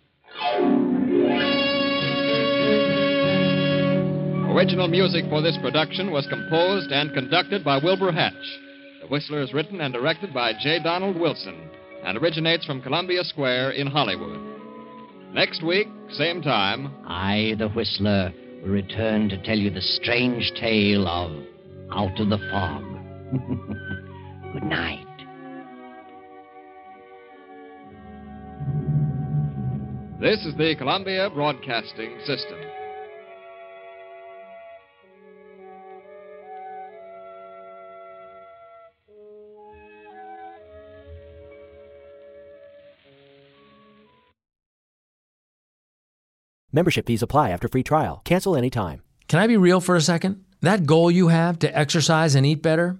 Original 4.53 4.87
music 4.87 5.25
for 5.29 5.41
this 5.41 5.57
production 5.61 6.11
was 6.11 6.27
composed 6.27 6.91
and 6.91 7.13
conducted 7.13 7.63
by 7.63 7.79
Wilbur 7.83 8.11
Hatch. 8.11 8.33
The 9.01 9.07
Whistler 9.07 9.41
is 9.41 9.53
written 9.53 9.81
and 9.81 9.93
directed 9.93 10.33
by 10.33 10.53
J. 10.61 10.79
Donald 10.83 11.19
Wilson. 11.19 11.69
and 12.03 12.17
originates 12.17 12.65
from 12.65 12.81
Columbia 12.81 13.23
Square 13.23 13.71
in 13.71 13.85
Hollywood. 13.85 14.39
Next 15.33 15.63
week, 15.63 15.87
same 16.13 16.41
time. 16.41 16.91
I, 17.05 17.53
the 17.59 17.69
Whistler, 17.69 18.33
will 18.63 18.69
return 18.69 19.29
to 19.29 19.43
tell 19.43 19.57
you 19.57 19.69
the 19.69 19.81
strange 19.81 20.51
tale 20.59 21.07
of 21.07 21.31
Out 21.91 22.19
of 22.19 22.29
the 22.29 22.39
Fog. 22.49 22.83
Good 24.53 24.63
night. 24.63 25.05
This 30.21 30.45
is 30.45 30.53
the 30.55 30.75
Columbia 30.77 31.31
Broadcasting 31.33 32.19
System. 32.27 32.59
Membership 46.71 47.07
fees 47.07 47.23
apply 47.23 47.49
after 47.49 47.67
free 47.67 47.81
trial. 47.81 48.21
Cancel 48.23 48.55
anytime. 48.55 49.01
Can 49.27 49.39
I 49.39 49.47
be 49.47 49.57
real 49.57 49.81
for 49.81 49.95
a 49.95 50.01
second? 50.01 50.45
That 50.61 50.85
goal 50.85 51.09
you 51.09 51.29
have 51.29 51.57
to 51.59 51.75
exercise 51.75 52.35
and 52.35 52.45
eat 52.45 52.61
better, 52.61 52.99